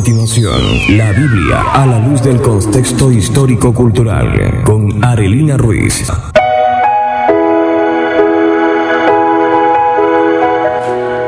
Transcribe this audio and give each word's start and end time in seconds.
continuación, 0.00 0.62
la 0.96 1.12
Biblia 1.12 1.60
a 1.74 1.84
la 1.84 1.98
luz 1.98 2.22
del 2.22 2.40
contexto 2.40 3.12
histórico-cultural 3.12 4.62
con 4.64 5.04
Arelina 5.04 5.58
Ruiz. 5.58 6.10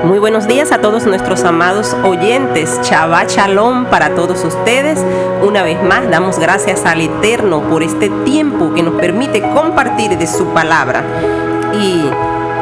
Muy 0.05 0.19
buenos 0.19 0.49
días 0.49 0.73
a 0.73 0.81
todos 0.81 1.05
nuestros 1.05 1.45
amados 1.45 1.95
oyentes. 2.03 2.81
Chava 2.81 3.25
Shalom 3.25 3.85
para 3.91 4.15
todos 4.15 4.43
ustedes. 4.43 4.99
Una 5.47 5.63
vez 5.63 5.77
más, 5.83 6.09
damos 6.09 6.39
gracias 6.39 6.87
al 6.87 7.03
Eterno 7.03 7.69
por 7.69 7.83
este 7.83 8.09
tiempo 8.25 8.73
que 8.73 8.83
nos 8.83 8.95
permite 8.95 9.43
compartir 9.43 10.17
de 10.17 10.27
su 10.27 10.47
palabra. 10.47 11.05
Y 11.79 12.07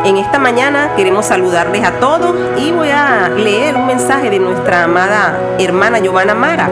en 0.05 0.17
esta 0.17 0.39
mañana 0.39 0.91
queremos 0.97 1.27
saludarles 1.27 1.85
a 1.85 1.93
todos 2.01 2.35
y 2.59 2.73
voy 2.73 2.89
a 2.89 3.29
leer 3.29 3.77
un 3.77 3.87
mensaje 3.87 4.31
de 4.31 4.39
nuestra 4.39 4.85
amada 4.85 5.39
hermana 5.59 5.99
Giovanna 5.99 6.35
Mara. 6.35 6.71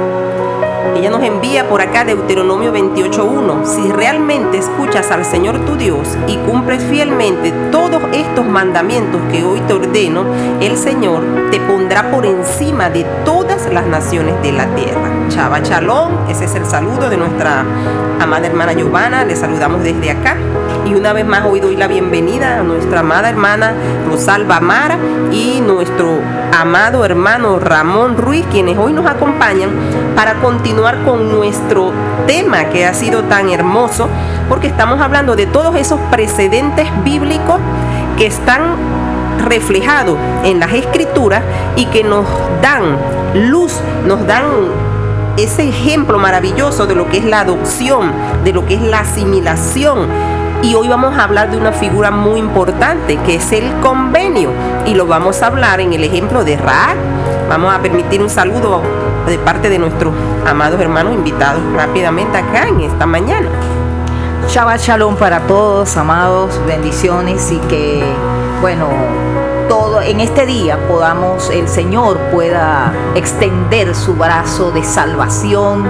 Ella 0.96 1.10
nos 1.10 1.22
envía 1.22 1.68
por 1.68 1.80
acá 1.80 2.04
Deuteronomio 2.04 2.72
28.1. 2.72 3.64
Si 3.64 3.92
realmente 3.92 4.58
escuchas 4.58 5.10
al 5.10 5.24
Señor 5.24 5.58
tu 5.64 5.76
Dios 5.76 6.16
y 6.26 6.36
cumples 6.38 6.82
fielmente 6.82 7.52
todos 7.70 8.02
estos 8.12 8.46
mandamientos 8.46 9.20
que 9.30 9.44
hoy 9.44 9.60
te 9.60 9.74
ordeno, 9.74 10.24
el 10.60 10.76
Señor 10.76 11.22
te 11.50 11.60
pondrá 11.60 12.10
por 12.10 12.26
encima 12.26 12.90
de 12.90 13.04
todas 13.24 13.72
las 13.72 13.86
naciones 13.86 14.40
de 14.42 14.52
la 14.52 14.66
tierra. 14.74 15.10
Chava 15.28 15.62
Chalón, 15.62 16.18
ese 16.28 16.46
es 16.46 16.54
el 16.54 16.64
saludo 16.64 17.10
de 17.10 17.16
nuestra 17.16 17.64
amada 18.18 18.46
hermana 18.46 18.72
Giovanna. 18.72 19.24
Le 19.24 19.36
saludamos 19.36 19.84
desde 19.84 20.10
acá. 20.10 20.36
Y 20.88 20.94
una 20.94 21.12
vez 21.12 21.26
más 21.26 21.44
hoy 21.44 21.60
doy 21.60 21.76
la 21.76 21.86
bienvenida 21.86 22.60
a 22.60 22.62
nuestra 22.62 23.00
amada 23.00 23.28
hermana 23.28 23.74
Rosalba 24.08 24.58
Mara 24.60 24.96
y 25.30 25.60
nuestro 25.60 26.18
amado 26.58 27.04
hermano 27.04 27.58
Ramón 27.58 28.16
Ruiz, 28.16 28.46
quienes 28.50 28.78
hoy 28.78 28.94
nos 28.94 29.04
acompañan 29.04 29.68
para 30.16 30.40
continuar 30.40 31.04
con 31.04 31.30
nuestro 31.30 31.92
tema 32.26 32.70
que 32.70 32.86
ha 32.86 32.94
sido 32.94 33.24
tan 33.24 33.50
hermoso, 33.50 34.08
porque 34.48 34.68
estamos 34.68 34.98
hablando 34.98 35.36
de 35.36 35.44
todos 35.44 35.76
esos 35.76 36.00
precedentes 36.10 36.88
bíblicos 37.04 37.60
que 38.16 38.24
están 38.24 38.62
reflejados 39.46 40.16
en 40.42 40.58
las 40.58 40.72
escrituras 40.72 41.42
y 41.76 41.84
que 41.86 42.02
nos 42.02 42.24
dan 42.62 42.96
luz, 43.34 43.74
nos 44.06 44.26
dan 44.26 44.44
ese 45.36 45.68
ejemplo 45.68 46.18
maravilloso 46.18 46.86
de 46.86 46.94
lo 46.94 47.10
que 47.10 47.18
es 47.18 47.24
la 47.26 47.40
adopción, 47.40 48.10
de 48.42 48.54
lo 48.54 48.64
que 48.64 48.76
es 48.76 48.80
la 48.80 49.00
asimilación 49.00 50.37
y 50.62 50.74
hoy 50.74 50.88
vamos 50.88 51.16
a 51.16 51.24
hablar 51.24 51.50
de 51.50 51.56
una 51.56 51.72
figura 51.72 52.10
muy 52.10 52.38
importante 52.38 53.16
que 53.18 53.36
es 53.36 53.52
el 53.52 53.70
convenio 53.80 54.50
y 54.86 54.94
lo 54.94 55.06
vamos 55.06 55.42
a 55.42 55.46
hablar 55.46 55.80
en 55.80 55.92
el 55.92 56.02
ejemplo 56.04 56.44
de 56.44 56.56
Raak. 56.56 56.96
Vamos 57.48 57.72
a 57.72 57.78
permitir 57.80 58.20
un 58.20 58.28
saludo 58.28 58.82
de 59.26 59.38
parte 59.38 59.68
de 59.68 59.78
nuestros 59.78 60.12
amados 60.46 60.80
hermanos 60.80 61.14
invitados 61.14 61.62
rápidamente 61.74 62.38
acá 62.38 62.68
en 62.68 62.80
esta 62.80 63.06
mañana. 63.06 63.48
Shabbat 64.48 64.80
Shalom 64.80 65.16
para 65.16 65.40
todos, 65.40 65.96
amados, 65.96 66.60
bendiciones 66.66 67.52
y 67.52 67.58
que, 67.68 68.02
bueno, 68.60 68.88
en 70.08 70.20
este 70.20 70.46
día 70.46 70.78
podamos, 70.88 71.50
el 71.50 71.68
Señor 71.68 72.18
pueda 72.32 72.94
extender 73.14 73.94
su 73.94 74.14
brazo 74.14 74.70
de 74.70 74.82
salvación 74.82 75.84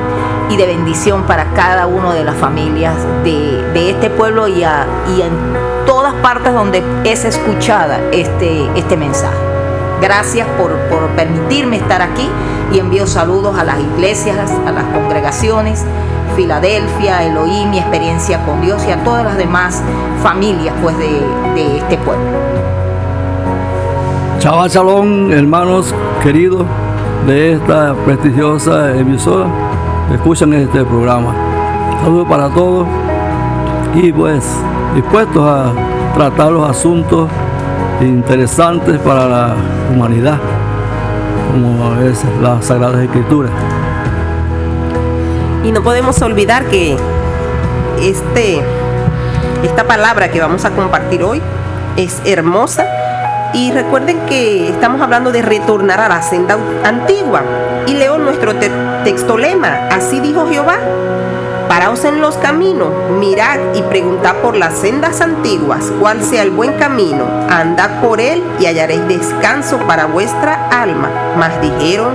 y 0.50 0.56
de 0.56 0.66
bendición 0.66 1.22
para 1.22 1.52
cada 1.54 1.86
una 1.86 2.12
de 2.12 2.24
las 2.24 2.34
familias 2.34 2.96
de, 3.22 3.90
este 3.90 4.10
pueblo 4.10 4.48
y, 4.48 4.64
y 4.64 5.22
en 5.22 5.86
todas 5.86 6.14
partes 6.14 6.52
donde 6.52 6.82
es 7.04 7.24
escuchada 7.24 8.00
este, 8.10 8.68
este 8.74 8.96
mensaje. 8.96 9.36
Gracias 10.00 10.48
por, 10.58 10.72
por 10.88 11.08
permitirme 11.10 11.76
estar 11.76 12.02
aquí 12.02 12.28
y 12.72 12.80
envío 12.80 13.06
saludos 13.06 13.56
a 13.56 13.62
las 13.62 13.78
iglesias, 13.78 14.50
a 14.66 14.72
las 14.72 14.84
congregaciones, 14.86 15.84
Filadelfia, 16.34 17.22
Elohim, 17.22 17.70
mi 17.70 17.78
experiencia 17.78 18.44
con 18.44 18.60
Dios 18.62 18.82
y 18.88 18.90
a 18.90 19.04
todas 19.04 19.24
las 19.24 19.36
demás 19.36 19.80
familias 20.24 20.74
pues, 20.82 20.98
de, 20.98 21.22
de 21.54 21.78
este 21.78 21.96
pueblo. 21.98 22.87
Chava 24.38 24.68
Salón, 24.68 25.32
hermanos 25.32 25.92
queridos 26.22 26.64
de 27.26 27.54
esta 27.54 27.92
prestigiosa 28.04 28.96
emisora 28.96 29.48
escuchan 30.14 30.52
este 30.54 30.84
programa. 30.84 31.34
Saludos 32.02 32.28
para 32.28 32.48
todos 32.48 32.86
y 33.96 34.12
pues 34.12 34.44
dispuestos 34.94 35.44
a 35.44 35.72
tratar 36.14 36.52
los 36.52 36.70
asuntos 36.70 37.28
interesantes 38.00 39.00
para 39.00 39.26
la 39.26 39.56
humanidad, 39.90 40.38
como 41.50 42.00
es 42.02 42.24
la 42.40 42.62
Sagrada 42.62 43.02
Escritura. 43.02 43.48
Y 45.64 45.72
no 45.72 45.82
podemos 45.82 46.22
olvidar 46.22 46.64
que 46.66 46.96
este, 48.00 48.62
esta 49.64 49.84
palabra 49.88 50.30
que 50.30 50.40
vamos 50.40 50.64
a 50.64 50.70
compartir 50.70 51.24
hoy 51.24 51.42
es 51.96 52.22
hermosa. 52.24 52.97
Y 53.54 53.72
recuerden 53.72 54.26
que 54.26 54.68
estamos 54.68 55.00
hablando 55.00 55.32
de 55.32 55.42
retornar 55.42 56.00
a 56.00 56.08
la 56.08 56.22
senda 56.22 56.56
antigua. 56.84 57.42
Y 57.86 57.94
leo 57.94 58.18
nuestro 58.18 58.54
texto 59.04 59.38
lema. 59.38 59.88
Así 59.90 60.20
dijo 60.20 60.46
Jehová. 60.48 60.78
Paraos 61.68 62.04
en 62.06 62.22
los 62.22 62.36
caminos, 62.38 62.88
mirad 63.20 63.58
y 63.74 63.82
preguntad 63.82 64.36
por 64.36 64.56
las 64.56 64.78
sendas 64.78 65.20
antiguas 65.20 65.92
cuál 66.00 66.24
sea 66.24 66.42
el 66.42 66.50
buen 66.50 66.72
camino, 66.78 67.26
andad 67.50 68.00
por 68.00 68.22
él 68.22 68.42
y 68.58 68.64
hallaréis 68.64 69.06
descanso 69.06 69.78
para 69.86 70.06
vuestra 70.06 70.68
alma. 70.70 71.10
Mas 71.36 71.60
dijeron, 71.60 72.14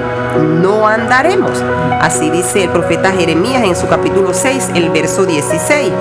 no 0.59 0.87
andaremos. 0.87 1.51
Así 2.01 2.31
dice 2.31 2.63
el 2.63 2.71
profeta 2.71 3.11
Jeremías 3.11 3.63
en 3.63 3.75
su 3.75 3.87
capítulo 3.87 4.33
6, 4.33 4.71
el 4.73 4.89
verso 4.89 5.25
16. 5.25 5.91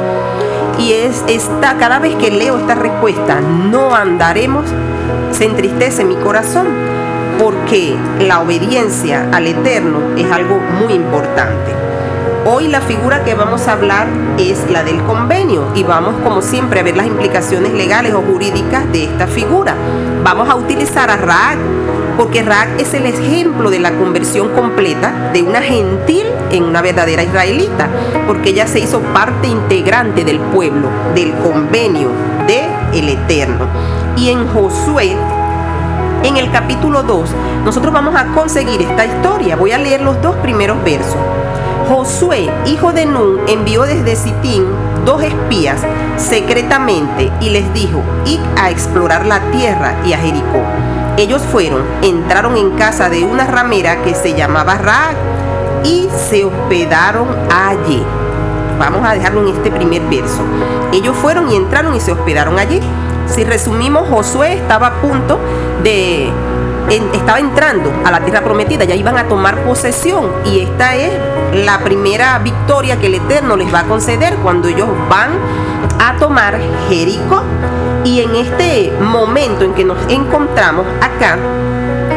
Y 0.79 0.93
es 0.95 1.23
esta, 1.29 1.77
cada 1.77 1.99
vez 1.99 2.17
que 2.17 2.31
leo 2.31 2.59
esta 2.59 2.75
respuesta, 2.75 3.41
no 3.41 3.95
andaremos, 3.95 4.65
entristece 5.45 6.05
mi 6.05 6.17
corazón, 6.17 6.67
porque 7.39 7.97
la 8.21 8.41
obediencia 8.41 9.29
al 9.33 9.47
Eterno 9.47 9.99
es 10.17 10.31
algo 10.31 10.59
muy 10.79 10.93
importante. 10.93 11.73
Hoy 12.45 12.69
la 12.69 12.81
figura 12.81 13.23
que 13.25 13.35
vamos 13.35 13.69
a 13.69 13.73
hablar 13.73 14.09
es 14.37 14.69
la 14.71 14.83
del 14.83 15.01
convenio 15.05 15.65
y 15.75 15.85
vamos 15.85 16.15
como 16.25 16.43
siempre 16.43 16.81
a 16.81 16.83
ver 16.83 16.97
las 16.97 17.07
implicaciones 17.07 17.73
legales 17.73 18.15
o 18.15 18.21
jurídicas 18.21 18.91
de 18.93 19.05
esta 19.05 19.29
figura. 19.29 19.77
Vamos 20.25 20.49
a 20.49 20.57
utilizar 20.57 21.09
a 21.09 21.17
Raak 21.17 21.59
porque 22.17 22.43
Raak 22.43 22.81
es 22.81 22.95
el 22.95 23.07
ejemplo 23.07 23.71
de 23.71 23.79
la 23.79 23.93
conversión 23.93 24.51
completa 24.51 25.31
de 25.33 25.43
una 25.43 25.63
gentil 25.63 26.27
en 26.51 26.65
una 26.65 26.83
verdadera 26.83 27.23
israelita, 27.23 27.89
porque 28.27 28.51
ella 28.51 28.67
se 28.67 28.81
hizo 28.81 29.01
parte 29.01 29.49
integrante 29.49 30.25
del 30.25 30.39
pueblo, 30.39 30.89
del 31.15 31.33
convenio 31.35 32.11
de 32.47 32.65
el 32.93 33.09
Eterno. 33.09 33.67
Y 34.17 34.31
en 34.31 34.47
Josué 34.49 35.17
en 36.25 36.37
el 36.37 36.53
capítulo 36.53 37.03
2, 37.03 37.31
nosotros 37.65 37.93
vamos 37.93 38.15
a 38.15 38.27
conseguir 38.27 38.81
esta 38.81 39.05
historia. 39.05 39.57
Voy 39.57 39.73
a 39.73 39.79
leer 39.79 40.03
los 40.03 40.23
dos 40.23 40.37
primeros 40.37 40.83
versos. 40.85 41.17
Josué, 41.89 42.49
hijo 42.65 42.93
de 42.93 43.07
Nun, 43.07 43.41
envió 43.49 43.83
desde 43.83 44.15
Sitín 44.15 44.67
dos 45.05 45.21
espías 45.23 45.81
secretamente 46.17 47.33
y 47.41 47.51
les 47.51 47.73
dijo, 47.75 48.03
id 48.25 48.39
a 48.57 48.71
explorar 48.71 49.27
la 49.27 49.41
tierra 49.51 49.97
y 50.05 50.13
a 50.13 50.19
Jericó. 50.19 50.63
Ellos 51.17 51.43
fueron, 51.43 51.83
entraron 52.03 52.57
en 52.57 52.71
casa 52.77 53.09
de 53.09 53.25
una 53.25 53.47
ramera 53.47 54.03
que 54.03 54.15
se 54.15 54.35
llamaba 54.35 54.77
Raak 54.77 55.17
y 55.83 56.09
se 56.31 56.45
hospedaron 56.45 57.27
allí. 57.51 58.05
Vamos 58.79 59.07
a 59.07 59.13
dejarlo 59.13 59.43
en 59.43 59.55
este 59.57 59.71
primer 59.71 60.03
verso. 60.03 60.43
Ellos 60.93 61.17
fueron 61.17 61.51
y 61.51 61.57
entraron 61.57 61.95
y 61.95 62.01
se 62.01 62.13
hospedaron 62.13 62.59
allí. 62.59 62.81
Si 63.27 63.45
resumimos, 63.45 64.09
Josué 64.09 64.55
estaba 64.55 64.89
a 64.89 64.93
punto 65.01 65.39
de 65.83 66.33
estaba 66.91 67.39
entrando 67.39 67.91
a 68.05 68.11
la 68.11 68.21
tierra 68.21 68.43
prometida, 68.43 68.85
ya 68.85 68.95
iban 68.95 69.17
a 69.17 69.29
tomar 69.29 69.57
posesión 69.65 70.31
y 70.45 70.61
esta 70.61 70.95
es 70.95 71.13
la 71.65 71.79
primera 71.79 72.39
victoria 72.41 72.99
que 72.99 73.07
el 73.07 73.15
Eterno 73.15 73.57
les 73.57 73.73
va 73.73 73.81
a 73.81 73.85
conceder 73.85 74.37
cuando 74.37 74.69
ellos 74.69 74.89
van 75.09 75.31
a 76.01 76.17
tomar 76.19 76.59
Jericó. 76.89 77.43
Y 78.05 78.21
en 78.21 78.35
este 78.35 78.93
momento 79.01 79.65
en 79.65 79.75
que 79.75 79.85
nos 79.85 79.97
encontramos 80.09 80.85
acá, 81.01 81.39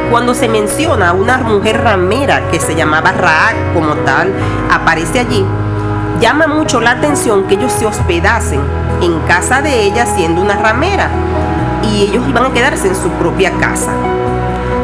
cuando 0.10 0.34
se 0.34 0.48
menciona 0.50 1.10
a 1.10 1.14
una 1.14 1.38
mujer 1.38 1.82
ramera 1.84 2.50
que 2.50 2.60
se 2.60 2.76
llamaba 2.76 3.12
Raak 3.12 3.74
como 3.74 3.94
tal, 3.98 4.32
aparece 4.72 5.20
allí, 5.20 5.46
llama 6.20 6.48
mucho 6.48 6.82
la 6.82 6.92
atención 6.92 7.46
que 7.46 7.56
ellos 7.56 7.72
se 7.72 7.86
hospedasen 7.86 8.62
en 9.02 9.20
casa 9.22 9.62
de 9.62 9.84
ella 9.84 10.06
siendo 10.06 10.42
una 10.42 10.56
ramera 10.56 11.10
y 11.84 12.04
ellos 12.04 12.24
iban 12.28 12.46
a 12.46 12.54
quedarse 12.54 12.88
en 12.88 12.96
su 12.96 13.10
propia 13.12 13.52
casa. 13.60 13.92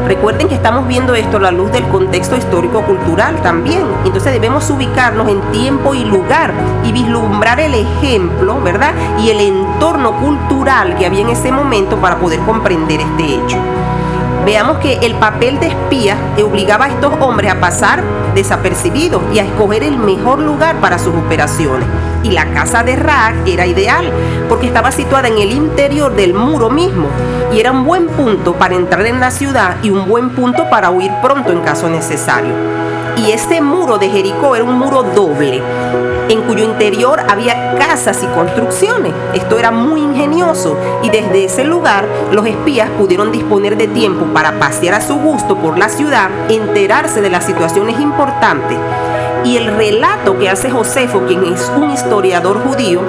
Recuerden 0.07 0.49
que 0.49 0.55
estamos 0.55 0.87
viendo 0.87 1.15
esto 1.15 1.37
a 1.37 1.39
la 1.41 1.51
luz 1.51 1.71
del 1.71 1.87
contexto 1.87 2.35
histórico-cultural 2.35 3.41
también. 3.41 3.83
Entonces 4.03 4.33
debemos 4.33 4.69
ubicarnos 4.69 5.29
en 5.29 5.39
tiempo 5.51 5.95
y 5.95 6.03
lugar 6.03 6.51
y 6.83 6.91
vislumbrar 6.91 7.59
el 7.59 7.73
ejemplo, 7.75 8.59
¿verdad? 8.61 8.93
Y 9.19 9.29
el 9.29 9.39
entorno 9.39 10.19
cultural 10.19 10.97
que 10.97 11.05
había 11.05 11.21
en 11.21 11.29
ese 11.29 11.51
momento 11.51 11.97
para 11.97 12.17
poder 12.17 12.39
comprender 12.41 12.99
este 12.99 13.35
hecho. 13.35 13.57
Veamos 14.45 14.77
que 14.77 14.93
el 15.01 15.15
papel 15.15 15.59
de 15.59 15.67
espía 15.67 16.17
obligaba 16.43 16.85
a 16.85 16.89
estos 16.89 17.13
hombres 17.19 17.51
a 17.51 17.59
pasar 17.59 18.03
desapercibidos 18.33 19.21
y 19.33 19.39
a 19.39 19.43
escoger 19.43 19.83
el 19.83 19.97
mejor 19.97 20.39
lugar 20.39 20.77
para 20.79 20.97
sus 20.97 21.13
operaciones. 21.15 21.87
Y 22.23 22.31
la 22.31 22.45
casa 22.53 22.83
de 22.83 22.95
Raak 22.95 23.47
era 23.47 23.65
ideal 23.65 24.11
porque 24.47 24.67
estaba 24.67 24.91
situada 24.91 25.27
en 25.27 25.37
el 25.37 25.51
interior 25.51 26.15
del 26.15 26.33
muro 26.33 26.69
mismo 26.69 27.07
y 27.51 27.59
era 27.59 27.71
un 27.71 27.83
buen 27.83 28.07
punto 28.07 28.53
para 28.53 28.75
entrar 28.75 29.05
en 29.05 29.19
la 29.19 29.31
ciudad 29.31 29.77
y 29.81 29.89
un 29.89 30.07
buen 30.07 30.29
punto 30.29 30.69
para 30.69 30.91
huir 30.91 31.11
pronto 31.21 31.51
en 31.51 31.61
caso 31.61 31.89
necesario. 31.89 32.53
Y 33.17 33.31
este 33.31 33.61
muro 33.61 33.97
de 33.97 34.09
Jericó 34.09 34.55
era 34.55 34.63
un 34.63 34.77
muro 34.77 35.03
doble 35.03 35.61
en 36.31 36.41
cuyo 36.43 36.63
interior 36.63 37.19
había 37.27 37.75
casas 37.77 38.23
y 38.23 38.27
construcciones. 38.27 39.13
Esto 39.33 39.59
era 39.59 39.69
muy 39.69 39.99
ingenioso 40.01 40.77
y 41.03 41.09
desde 41.09 41.43
ese 41.43 41.65
lugar 41.65 42.07
los 42.31 42.45
espías 42.45 42.89
pudieron 42.97 43.33
disponer 43.33 43.75
de 43.75 43.87
tiempo 43.87 44.25
para 44.33 44.57
pasear 44.57 44.95
a 44.95 45.01
su 45.01 45.15
gusto 45.15 45.57
por 45.57 45.77
la 45.77 45.89
ciudad, 45.89 46.29
enterarse 46.49 47.21
de 47.21 47.29
las 47.29 47.45
situaciones 47.45 47.99
importantes. 47.99 48.77
Y 49.43 49.57
el 49.57 49.75
relato 49.75 50.37
que 50.37 50.49
hace 50.49 50.69
Josefo, 50.69 51.23
quien 51.27 51.43
es 51.43 51.69
un 51.75 51.91
historiador 51.91 52.63
judío, 52.63 53.01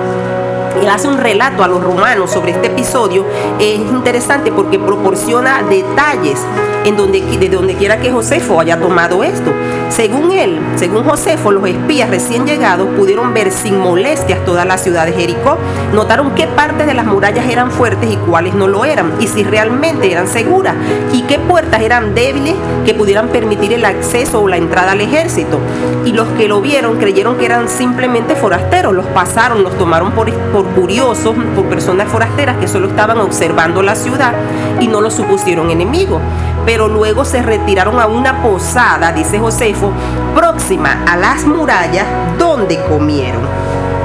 él 0.81 0.89
hace 0.89 1.07
un 1.07 1.19
relato 1.19 1.63
a 1.63 1.69
los 1.69 1.81
romanos 1.81 2.33
sobre 2.33 2.53
este 2.53 2.69
episodio, 2.69 3.25
es 3.61 3.79
interesante 3.79 4.51
porque 4.51 4.81
proporciona 4.81 5.63
detalles 5.63 6.41
en 6.85 6.97
donde, 6.97 7.21
de 7.21 7.49
donde 7.49 7.75
quiera 7.75 8.01
que 8.01 8.11
Josefo 8.11 8.59
haya 8.59 8.81
tomado 8.81 9.23
esto. 9.23 9.53
Según 9.95 10.33
él, 10.33 10.59
según 10.77 11.05
Josefo, 11.05 11.53
los 11.53 11.69
espías 11.69 12.09
recién 12.09 12.47
llegados 12.47 12.89
pudieron 12.97 13.35
ver 13.35 13.53
sin 13.53 13.79
molestias 13.79 14.43
toda 14.43 14.65
la 14.65 14.79
ciudad 14.79 15.05
de 15.05 15.13
Jericó. 15.13 15.59
Notaron 15.93 16.35
qué 16.35 16.47
partes 16.47 16.87
de 16.87 16.95
las 16.95 17.05
murallas 17.05 17.47
eran 17.47 17.71
fuertes 17.71 18.11
y 18.11 18.17
cuáles 18.17 18.55
no 18.55 18.69
lo 18.69 18.87
eran, 18.87 19.13
y 19.21 19.27
si 19.27 19.45
realmente 19.45 20.11
eran 20.11 20.29
seguras, 20.29 20.77
y 21.13 21.21
qué 21.25 21.39
puertas 21.39 21.83
eran 21.83 22.15
débiles 22.15 22.55
que 22.87 22.95
pudieran 22.95 23.29
permitir 23.29 23.75
el 23.75 23.85
acceso 23.85 24.41
o 24.41 24.49
la 24.49 24.57
entrada 24.57 24.93
al 24.93 25.03
ejército. 25.03 25.61
Y 26.07 26.13
los 26.13 26.27
que 26.39 26.49
lo 26.49 26.63
vieron 26.63 26.97
creyeron 26.97 27.37
que 27.37 27.45
eran 27.45 27.69
simplemente 27.69 28.35
forasteros, 28.35 28.95
los 28.95 29.05
pasaron, 29.09 29.63
los 29.63 29.77
tomaron 29.77 30.13
por, 30.13 30.33
por 30.53 30.65
curiosos, 30.69 31.37
por 31.55 31.67
personas 31.67 32.09
forasteras 32.09 32.57
que 32.57 32.67
solo 32.67 32.89
estaban 32.89 33.19
observando 33.19 33.83
la 33.83 33.95
ciudad 33.95 34.33
y 34.81 34.89
no 34.89 35.03
lo 35.03 35.11
supusieron 35.11 35.71
enemigos 35.71 36.23
pero 36.65 36.89
luego 36.89 37.25
se 37.25 37.43
retiraron 37.43 37.99
a 38.01 38.07
una 38.07 38.43
posada, 38.43 39.13
dice 39.13 39.39
Josefo, 39.39 39.91
próxima 40.35 41.05
a 41.07 41.17
las 41.17 41.45
murallas 41.45 42.07
donde 42.39 42.79
comieron. 42.89 43.43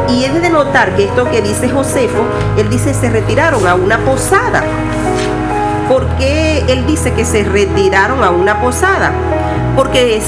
Y 0.10 0.24
es 0.24 0.42
de 0.42 0.50
notar 0.50 0.96
que 0.96 1.06
esto 1.06 1.30
que 1.30 1.42
dice 1.42 1.70
Josefo, 1.70 2.24
él 2.58 2.70
dice 2.70 2.94
se 2.94 3.10
retiraron 3.10 3.68
a 3.68 3.76
una 3.76 3.98
posada. 4.00 4.64
¿Por 5.90 6.06
qué 6.18 6.66
él 6.68 6.86
dice 6.86 7.14
que 7.14 7.24
se 7.24 7.44
retiraron 7.44 8.24
a 8.24 8.30
una 8.30 8.62
posada? 8.62 9.12
Porque 9.76 10.22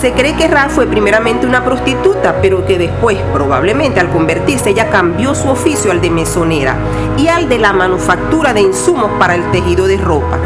se 0.00 0.12
cree 0.12 0.36
que 0.36 0.48
Ra 0.48 0.68
fue 0.68 0.86
primeramente 0.86 1.46
una 1.46 1.64
prostituta, 1.64 2.36
pero 2.40 2.64
que 2.64 2.78
después, 2.78 3.18
probablemente 3.32 4.00
al 4.00 4.10
convertirse, 4.10 4.70
ella 4.70 4.90
cambió 4.90 5.34
su 5.34 5.50
oficio 5.50 5.90
al 5.90 6.00
de 6.00 6.08
mesonera 6.08 6.76
y 7.18 7.28
al 7.28 7.48
de 7.48 7.58
la 7.58 7.72
manufactura 7.72 8.54
de 8.54 8.60
insumos 8.60 9.10
para 9.18 9.34
el 9.34 9.50
tejido 9.50 9.86
de 9.86 9.98
ropa. 9.98 10.38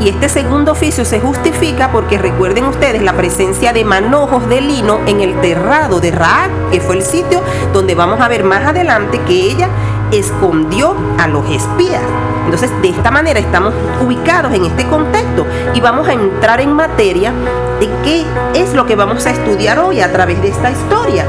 Y 0.00 0.08
este 0.08 0.28
segundo 0.28 0.72
oficio 0.72 1.04
se 1.04 1.20
justifica 1.20 1.90
porque 1.92 2.18
recuerden 2.18 2.64
ustedes 2.64 3.02
la 3.02 3.14
presencia 3.14 3.72
de 3.72 3.84
manojos 3.84 4.48
de 4.48 4.60
lino 4.60 5.00
en 5.06 5.20
el 5.20 5.40
terrado 5.40 6.00
de 6.00 6.10
Raab, 6.10 6.50
que 6.70 6.80
fue 6.80 6.96
el 6.96 7.02
sitio 7.02 7.40
donde 7.72 7.94
vamos 7.94 8.20
a 8.20 8.28
ver 8.28 8.44
más 8.44 8.66
adelante 8.66 9.20
que 9.20 9.34
ella 9.34 9.68
escondió 10.12 10.94
a 11.18 11.28
los 11.28 11.48
espías. 11.48 12.02
Entonces, 12.44 12.70
de 12.82 12.90
esta 12.90 13.10
manera 13.10 13.40
estamos 13.40 13.72
ubicados 14.04 14.52
en 14.52 14.66
este 14.66 14.86
contexto 14.86 15.46
y 15.72 15.80
vamos 15.80 16.08
a 16.08 16.12
entrar 16.12 16.60
en 16.60 16.72
materia 16.72 17.32
de 17.80 17.88
qué 18.02 18.24
es 18.54 18.74
lo 18.74 18.84
que 18.86 18.96
vamos 18.96 19.24
a 19.26 19.30
estudiar 19.30 19.78
hoy 19.78 20.00
a 20.00 20.12
través 20.12 20.40
de 20.42 20.48
esta 20.48 20.70
historia. 20.70 21.24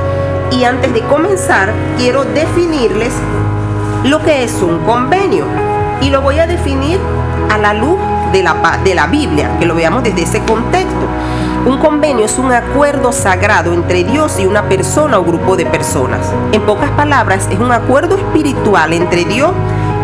Y 0.51 0.63
antes 0.63 0.93
de 0.93 1.01
comenzar, 1.01 1.71
quiero 1.97 2.25
definirles 2.25 3.13
lo 4.03 4.21
que 4.21 4.43
es 4.43 4.61
un 4.61 4.79
convenio. 4.79 5.45
Y 6.01 6.09
lo 6.09 6.21
voy 6.21 6.39
a 6.39 6.47
definir 6.47 6.99
a 7.49 7.57
la 7.57 7.73
luz 7.73 7.97
de 8.35 8.43
la, 8.43 8.79
de 8.83 8.93
la 8.93 9.07
Biblia, 9.07 9.57
que 9.59 9.65
lo 9.65 9.75
veamos 9.75 10.03
desde 10.03 10.23
ese 10.23 10.39
contexto. 10.41 11.07
Un 11.65 11.77
convenio 11.79 12.25
es 12.25 12.37
un 12.37 12.51
acuerdo 12.51 13.11
sagrado 13.11 13.73
entre 13.73 14.03
Dios 14.03 14.39
y 14.39 14.45
una 14.45 14.63
persona 14.63 15.17
o 15.17 15.23
grupo 15.23 15.55
de 15.55 15.65
personas. 15.65 16.31
En 16.51 16.61
pocas 16.61 16.91
palabras, 16.91 17.47
es 17.49 17.59
un 17.59 17.71
acuerdo 17.71 18.17
espiritual 18.17 18.93
entre 18.93 19.23
Dios 19.25 19.51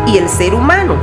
y 0.06 0.16
el 0.16 0.28
ser 0.28 0.54
humano. 0.54 0.94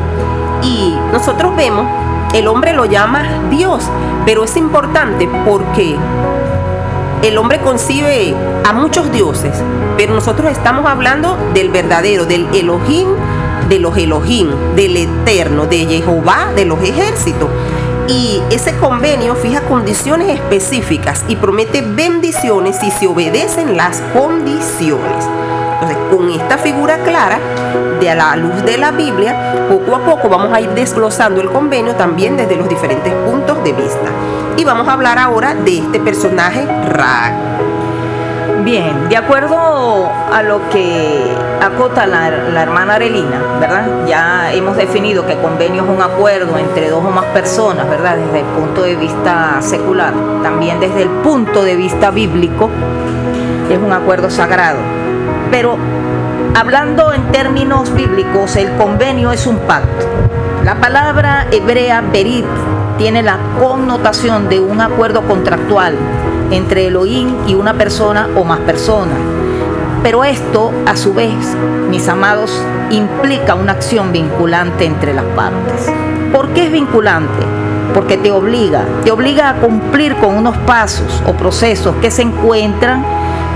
Y 0.64 0.98
nosotros 1.14 1.56
vemos, 1.56 1.86
el 2.34 2.48
hombre 2.48 2.74
lo 2.74 2.86
llama 2.86 3.24
Dios, 3.50 3.84
pero 4.26 4.44
es 4.44 4.58
importante 4.58 5.30
porque 5.46 5.96
el 7.22 7.38
hombre 7.38 7.60
concibe 7.62 8.34
a 8.68 8.74
muchos 8.74 9.12
dioses, 9.12 9.54
pero 9.98 10.14
nosotros 10.14 10.52
estamos 10.52 10.86
hablando 10.86 11.38
del 11.54 11.70
verdadero, 11.70 12.26
del 12.26 12.48
Elohim 12.54 13.08
de 13.70 13.80
los 13.80 13.96
Elohim, 13.98 14.50
del 14.76 14.98
Eterno, 14.98 15.68
de 15.68 15.86
Jehová, 15.86 16.52
de 16.56 16.66
los 16.66 16.82
ejércitos. 16.82 17.50
Y 18.08 18.42
ese 18.50 18.76
convenio 18.78 19.36
fija 19.36 19.62
condiciones 19.62 20.30
específicas 20.30 21.24
y 21.28 21.36
promete 21.36 21.82
bendiciones 21.82 22.78
si 22.78 22.90
se 22.90 23.08
obedecen 23.08 23.78
las 23.78 24.02
condiciones. 24.14 25.26
Entonces, 25.74 25.98
con 26.12 26.30
esta 26.32 26.58
figura 26.58 26.98
clara, 27.04 27.40
de 28.00 28.10
a 28.10 28.16
la 28.16 28.36
luz 28.36 28.64
de 28.64 28.78
la 28.78 28.92
Biblia, 28.92 29.68
poco 29.70 29.96
a 29.96 30.00
poco 30.00 30.30
vamos 30.30 30.52
a 30.54 30.62
ir 30.62 30.70
desglosando 30.72 31.42
el 31.42 31.50
convenio 31.50 31.96
también 31.96 32.38
desde 32.38 32.56
los 32.56 32.68
diferentes 32.68 33.14
puntos 33.14 33.64
de 33.64 33.74
vista. 33.74 34.10
Y 34.58 34.64
vamos 34.64 34.88
a 34.88 34.94
hablar 34.94 35.20
ahora 35.20 35.54
de 35.54 35.80
este 35.80 36.00
personaje 36.00 36.66
Ra. 36.66 37.59
Bien, 38.70 39.10
de 39.10 39.18
acuerdo 39.18 40.12
a 40.32 40.44
lo 40.44 40.70
que 40.70 41.36
acota 41.60 42.06
la, 42.06 42.28
hermana 42.62 42.98
Arelina, 42.98 43.42
¿verdad? 43.60 44.06
Ya 44.08 44.54
hemos 44.54 44.78
definido 44.78 45.26
que 45.26 45.36
convenio 45.38 45.82
es 45.82 45.90
un 45.90 46.00
acuerdo 46.00 46.56
entre 46.56 46.92
dos 46.92 47.04
o 47.04 47.10
más 47.10 47.26
personas, 47.34 47.90
¿verdad? 47.90 48.18
Desde 48.18 48.42
el 48.42 48.46
punto 48.46 48.84
de 48.84 48.96
vista 48.96 49.58
secular, 49.62 50.14
también 50.44 50.80
desde 50.80 51.02
el 51.02 51.10
punto 51.10 51.64
de 51.64 51.78
vista 51.78 52.12
bíblico, 52.12 52.70
es 53.72 53.80
un 53.80 53.92
acuerdo 53.92 54.30
sagrado. 54.30 54.78
Pero 55.50 55.76
hablando 56.54 57.12
en 57.12 57.24
términos 57.32 57.92
bíblicos, 57.96 58.56
el 58.56 58.70
convenio 58.78 59.32
es 59.32 59.48
un 59.48 59.58
pacto. 59.58 60.06
La 60.64 60.76
palabra 60.76 61.48
hebrea 61.50 62.02
berit 62.02 62.46
tiene 63.00 63.24
la 63.24 63.40
connotación 63.60 64.48
de 64.48 64.60
un 64.60 64.80
acuerdo 64.80 65.24
contractual 65.24 65.96
entre 66.52 66.88
Elohim 66.88 67.36
y 67.48 67.56
una 67.56 67.74
persona 67.74 68.28
o 68.36 68.44
más 68.44 68.60
personas. 68.60 69.18
Pero 70.04 70.24
esto, 70.24 70.72
a 70.86 70.96
su 70.96 71.14
vez, 71.14 71.34
mis 71.90 72.08
amados, 72.08 72.64
implica 72.90 73.56
una 73.56 73.74
acción 73.74 74.12
vinculante 74.12 74.86
entre 74.86 75.14
las 75.14 75.26
partes. 75.36 75.92
¿Por 76.32 76.50
qué 76.50 76.66
es 76.66 76.72
vinculante? 76.72 77.46
Porque 77.94 78.18
te 78.18 78.32
obliga, 78.32 78.86
te 79.04 79.12
obliga 79.12 79.50
a 79.50 79.56
cumplir 79.56 80.16
con 80.16 80.38
unos 80.38 80.56
pasos 80.60 81.22
o 81.28 81.34
procesos 81.34 81.96
que 82.02 82.12
se 82.12 82.22
encuentran 82.22 83.04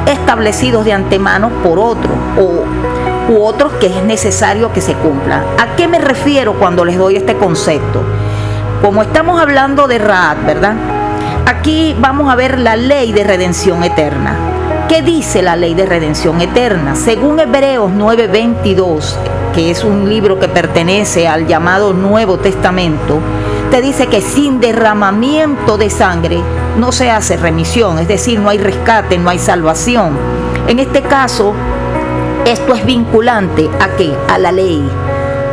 establecidos 0.05 0.83
de 0.83 0.93
antemano 0.93 1.49
por 1.63 1.79
otro 1.79 2.11
o 2.37 2.63
u 3.29 3.41
otros 3.41 3.71
que 3.73 3.87
es 3.87 4.03
necesario 4.03 4.73
que 4.73 4.81
se 4.81 4.95
cumplan. 4.95 5.43
¿A 5.57 5.75
qué 5.75 5.87
me 5.87 5.99
refiero 5.99 6.53
cuando 6.53 6.83
les 6.83 6.97
doy 6.97 7.15
este 7.15 7.37
concepto? 7.37 8.01
Como 8.81 9.01
estamos 9.01 9.39
hablando 9.39 9.87
de 9.87 9.97
Raad, 9.97 10.37
¿verdad? 10.45 10.75
Aquí 11.45 11.93
vamos 11.99 12.31
a 12.31 12.35
ver 12.35 12.57
la 12.57 12.77
ley 12.77 13.11
de 13.11 13.25
redención 13.25 13.83
eterna. 13.83 14.37
¿Qué 14.87 15.01
dice 15.01 15.41
la 15.41 15.57
ley 15.57 15.73
de 15.73 15.85
redención 15.85 16.39
eterna? 16.39 16.95
Según 16.95 17.37
Hebreos 17.37 17.91
9:22, 17.91 19.17
que 19.53 19.69
es 19.69 19.83
un 19.83 20.07
libro 20.07 20.39
que 20.39 20.47
pertenece 20.47 21.27
al 21.27 21.45
llamado 21.45 21.93
Nuevo 21.93 22.37
Testamento, 22.37 23.19
te 23.71 23.81
dice 23.81 24.07
que 24.07 24.21
sin 24.21 24.61
derramamiento 24.61 25.77
de 25.77 25.89
sangre 25.89 26.39
no 26.77 26.93
se 26.93 27.11
hace 27.11 27.35
remisión, 27.35 27.99
es 27.99 28.07
decir, 28.07 28.39
no 28.39 28.47
hay 28.47 28.57
rescate, 28.57 29.17
no 29.17 29.29
hay 29.29 29.39
salvación. 29.39 30.17
En 30.69 30.79
este 30.79 31.01
caso, 31.01 31.53
esto 32.45 32.73
es 32.73 32.85
vinculante 32.85 33.69
a 33.81 33.89
qué? 33.97 34.15
A 34.29 34.37
la 34.37 34.53
ley. 34.53 34.81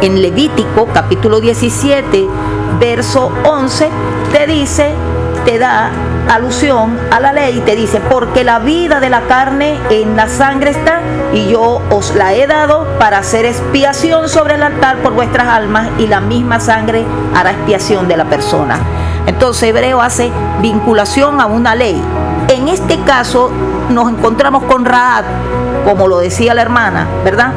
En 0.02 0.22
Levítico 0.22 0.86
capítulo 0.94 1.40
17, 1.40 2.28
verso 2.78 3.32
11, 3.44 3.88
te 4.32 4.46
dice 4.46 4.94
te 5.44 5.58
da 5.58 5.90
alusión 6.28 6.98
a 7.10 7.20
la 7.20 7.32
ley 7.32 7.58
y 7.58 7.60
te 7.60 7.74
dice, 7.74 8.00
porque 8.00 8.44
la 8.44 8.58
vida 8.58 9.00
de 9.00 9.10
la 9.10 9.22
carne 9.22 9.78
en 9.90 10.16
la 10.16 10.28
sangre 10.28 10.70
está 10.70 11.00
y 11.32 11.48
yo 11.48 11.80
os 11.90 12.14
la 12.14 12.34
he 12.34 12.46
dado 12.46 12.86
para 12.98 13.18
hacer 13.18 13.44
expiación 13.44 14.28
sobre 14.28 14.54
el 14.54 14.62
altar 14.62 14.98
por 14.98 15.12
vuestras 15.12 15.48
almas 15.48 15.88
y 15.98 16.06
la 16.06 16.20
misma 16.20 16.60
sangre 16.60 17.04
hará 17.34 17.50
expiación 17.52 18.08
de 18.08 18.16
la 18.16 18.24
persona. 18.24 18.78
Entonces 19.26 19.68
Hebreo 19.68 20.00
hace 20.00 20.30
vinculación 20.60 21.40
a 21.40 21.46
una 21.46 21.74
ley. 21.74 22.00
En 22.48 22.68
este 22.68 23.00
caso 23.00 23.50
nos 23.88 24.10
encontramos 24.10 24.64
con 24.64 24.84
Raad, 24.84 25.24
como 25.84 26.08
lo 26.08 26.18
decía 26.18 26.54
la 26.54 26.62
hermana, 26.62 27.06
¿verdad? 27.24 27.52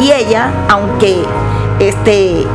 Y 0.00 0.12
ella, 0.12 0.50
aunque 0.68 1.24
este 1.78 2.46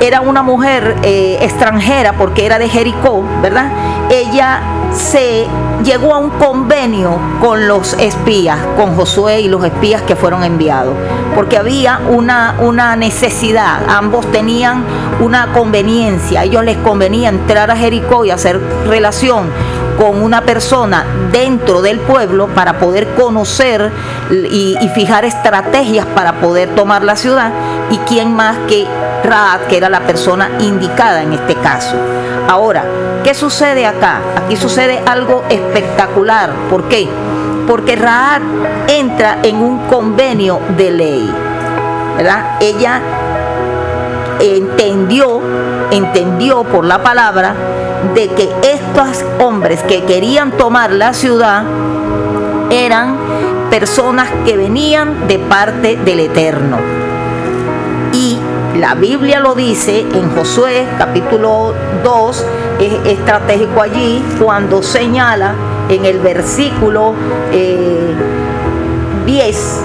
era 0.00 0.20
una 0.20 0.42
mujer 0.42 0.96
eh, 1.02 1.38
extranjera 1.40 2.14
porque 2.14 2.46
era 2.46 2.58
de 2.58 2.68
Jericó, 2.68 3.24
¿verdad? 3.42 3.70
Ella 4.10 4.60
se 4.92 5.46
llegó 5.84 6.14
a 6.14 6.18
un 6.18 6.30
convenio 6.30 7.18
con 7.40 7.68
los 7.68 7.94
espías, 7.94 8.58
con 8.76 8.96
Josué 8.96 9.40
y 9.40 9.48
los 9.48 9.64
espías 9.64 10.02
que 10.02 10.16
fueron 10.16 10.42
enviados, 10.42 10.94
porque 11.34 11.58
había 11.58 12.00
una, 12.08 12.56
una 12.60 12.96
necesidad, 12.96 13.80
ambos 13.88 14.30
tenían 14.32 14.84
una 15.20 15.52
conveniencia, 15.52 16.40
a 16.40 16.44
ellos 16.44 16.64
les 16.64 16.76
convenía 16.78 17.28
entrar 17.28 17.70
a 17.70 17.76
Jericó 17.76 18.24
y 18.24 18.30
hacer 18.30 18.60
relación 18.86 19.50
con 19.98 20.22
una 20.22 20.42
persona 20.42 21.06
dentro 21.32 21.80
del 21.80 21.98
pueblo 22.00 22.48
para 22.48 22.78
poder 22.78 23.14
conocer 23.14 23.90
y, 24.30 24.76
y, 24.78 24.88
fijar 24.90 25.24
estrategias 25.24 26.04
para 26.06 26.34
poder 26.34 26.74
tomar 26.74 27.02
la 27.02 27.16
ciudad 27.16 27.50
y 27.90 27.98
quién 27.98 28.34
más 28.34 28.56
que 28.68 28.86
Raad, 29.24 29.62
que 29.68 29.76
era 29.76 29.88
la 29.88 30.00
persona 30.00 30.50
indicada 30.60 31.22
en 31.22 31.32
este 31.32 31.54
caso. 31.56 31.96
Ahora, 32.48 32.84
¿qué 33.24 33.34
sucede 33.34 33.86
acá? 33.86 34.20
Aquí 34.36 34.56
sucede 34.56 35.02
algo 35.06 35.44
espectacular. 35.48 36.52
¿Por 36.70 36.84
qué? 36.84 37.08
Porque 37.66 37.96
Raad 37.96 38.42
entra 38.88 39.38
en 39.42 39.56
un 39.56 39.86
convenio 39.86 40.60
de 40.76 40.90
ley. 40.90 41.34
¿verdad? 42.16 42.56
Ella 42.60 43.00
entendió, 44.40 45.40
entendió 45.90 46.64
por 46.64 46.84
la 46.84 47.02
palabra 47.02 47.54
de 48.14 48.28
que 48.28 48.50
estos 48.62 49.24
hombres 49.40 49.82
que 49.82 50.04
querían 50.04 50.52
tomar 50.52 50.92
la 50.92 51.12
ciudad 51.12 51.64
eran 52.70 53.16
personas 53.70 54.28
que 54.44 54.56
venían 54.56 55.28
de 55.28 55.38
parte 55.38 55.96
del 55.96 56.20
Eterno. 56.20 57.05
La 58.78 58.94
Biblia 58.94 59.40
lo 59.40 59.54
dice 59.54 60.00
en 60.00 60.34
Josué 60.34 60.86
capítulo 60.98 61.72
2, 62.04 62.46
es 62.78 62.92
estratégico 63.06 63.80
allí 63.80 64.22
cuando 64.38 64.82
señala 64.82 65.54
en 65.88 66.04
el 66.04 66.18
versículo 66.18 67.14
eh, 67.52 68.14
10, 69.24 69.80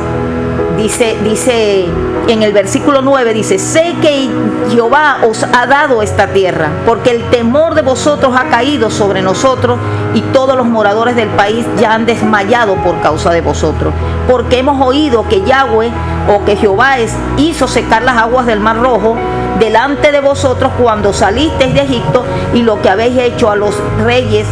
dice, 0.78 1.16
dice 1.24 1.86
en 2.28 2.44
el 2.44 2.54
versículo 2.54 3.02
9 3.02 3.34
dice, 3.34 3.60
sé 3.60 3.96
que 4.02 4.30
Jehová 4.70 5.18
os 5.28 5.44
ha 5.44 5.66
dado 5.66 6.02
esta 6.02 6.28
tierra, 6.28 6.70
porque 6.86 7.12
el 7.12 7.30
temor 7.30 7.76
de 7.76 7.82
vosotros 7.82 8.34
ha 8.38 8.50
caído 8.50 8.90
sobre 8.90 9.22
nosotros 9.22 9.80
y 10.14 10.22
todos 10.22 10.56
los 10.56 10.66
moradores 10.66 11.16
del 11.16 11.30
país 11.30 11.66
ya 11.80 11.94
han 11.94 12.06
desmayado 12.06 12.76
por 12.76 13.00
causa 13.02 13.32
de 13.32 13.42
vosotros, 13.42 13.94
porque 14.28 14.60
hemos 14.60 14.86
oído 14.86 15.28
que 15.28 15.42
Yahweh 15.44 15.92
o 16.34 16.46
que 16.46 16.56
Jehová 16.56 17.00
es, 17.00 17.16
hizo 17.38 17.68
secar 17.68 18.04
las 18.04 18.18
aguas 18.18 18.46
del 18.46 18.60
mar 18.60 18.78
rojo 18.78 19.16
delante 19.60 20.12
de 20.12 20.22
vosotros 20.22 20.72
cuando 20.82 21.14
salisteis 21.14 21.74
de 21.74 21.82
Egipto 21.82 22.24
y 22.54 22.64
lo 22.64 22.82
que 22.82 22.90
habéis 22.90 23.18
hecho 23.18 23.50
a 23.50 23.56
los 23.56 23.76
reyes 24.04 24.48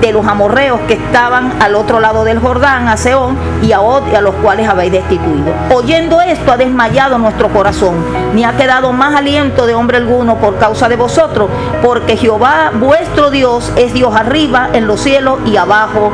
de 0.00 0.12
los 0.12 0.26
amorreos 0.26 0.80
que 0.86 0.94
estaban 0.94 1.52
al 1.60 1.74
otro 1.74 2.00
lado 2.00 2.24
del 2.24 2.38
Jordán, 2.38 2.88
a 2.88 2.96
Seón 2.96 3.36
y 3.62 3.72
a 3.72 3.80
Od, 3.80 4.14
a 4.14 4.20
los 4.20 4.34
cuales 4.36 4.68
habéis 4.68 4.92
destituido. 4.92 5.52
Oyendo 5.74 6.20
esto 6.20 6.52
ha 6.52 6.56
desmayado 6.56 7.18
nuestro 7.18 7.48
corazón, 7.48 7.94
ni 8.34 8.44
ha 8.44 8.56
quedado 8.56 8.92
más 8.92 9.14
aliento 9.14 9.66
de 9.66 9.74
hombre 9.74 9.96
alguno 9.98 10.36
por 10.36 10.58
causa 10.58 10.88
de 10.88 10.96
vosotros, 10.96 11.48
porque 11.82 12.16
Jehová 12.16 12.72
vuestro 12.74 13.30
Dios 13.30 13.72
es 13.76 13.92
Dios 13.92 14.14
arriba 14.14 14.68
en 14.72 14.86
los 14.86 15.00
cielos 15.00 15.38
y 15.46 15.56
abajo 15.56 16.12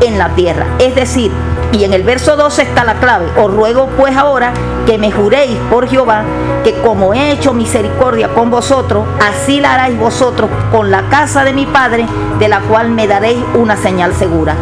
en 0.00 0.18
la 0.18 0.30
tierra. 0.30 0.66
Es 0.78 0.94
decir, 0.94 1.30
y 1.72 1.84
en 1.84 1.92
el 1.92 2.02
verso 2.02 2.36
12 2.36 2.62
está 2.62 2.84
la 2.84 2.94
clave. 2.94 3.26
Os 3.36 3.52
ruego 3.52 3.88
pues 3.96 4.16
ahora 4.16 4.52
que 4.86 4.98
me 4.98 5.12
juréis 5.12 5.56
por 5.70 5.88
Jehová 5.88 6.24
que 6.64 6.74
como 6.80 7.14
he 7.14 7.32
hecho 7.32 7.52
misericordia 7.52 8.28
con 8.28 8.50
vosotros, 8.50 9.06
así 9.20 9.60
la 9.60 9.74
haráis 9.74 9.98
vosotros 9.98 10.50
con 10.70 10.90
la 10.90 11.08
casa 11.08 11.44
de 11.44 11.52
mi 11.52 11.66
padre, 11.66 12.06
de 12.38 12.48
la 12.48 12.60
cual 12.60 12.90
me 12.90 13.06
daréis 13.06 13.42
una 13.54 13.76
señal 13.76 14.14
segura. 14.14 14.54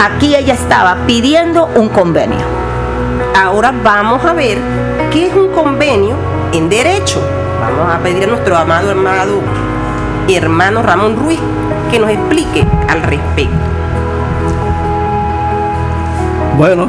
Aquí 0.00 0.34
ella 0.34 0.54
estaba 0.54 0.96
pidiendo 1.06 1.68
un 1.76 1.88
convenio. 1.88 2.40
Ahora 3.36 3.72
vamos 3.84 4.24
a 4.24 4.32
ver 4.32 4.58
qué 5.10 5.28
es 5.28 5.34
un 5.34 5.48
convenio 5.48 6.16
en 6.52 6.68
derecho. 6.68 7.20
Vamos 7.60 7.94
a 7.94 7.98
pedir 7.98 8.24
a 8.24 8.26
nuestro 8.28 8.56
amado 8.56 8.90
hermano, 8.90 9.34
hermano 10.28 10.82
Ramón 10.82 11.16
Ruiz 11.16 11.40
que 11.90 11.98
nos 12.00 12.10
explique 12.10 12.66
al 12.88 13.02
respecto. 13.02 13.81
Bueno, 16.58 16.86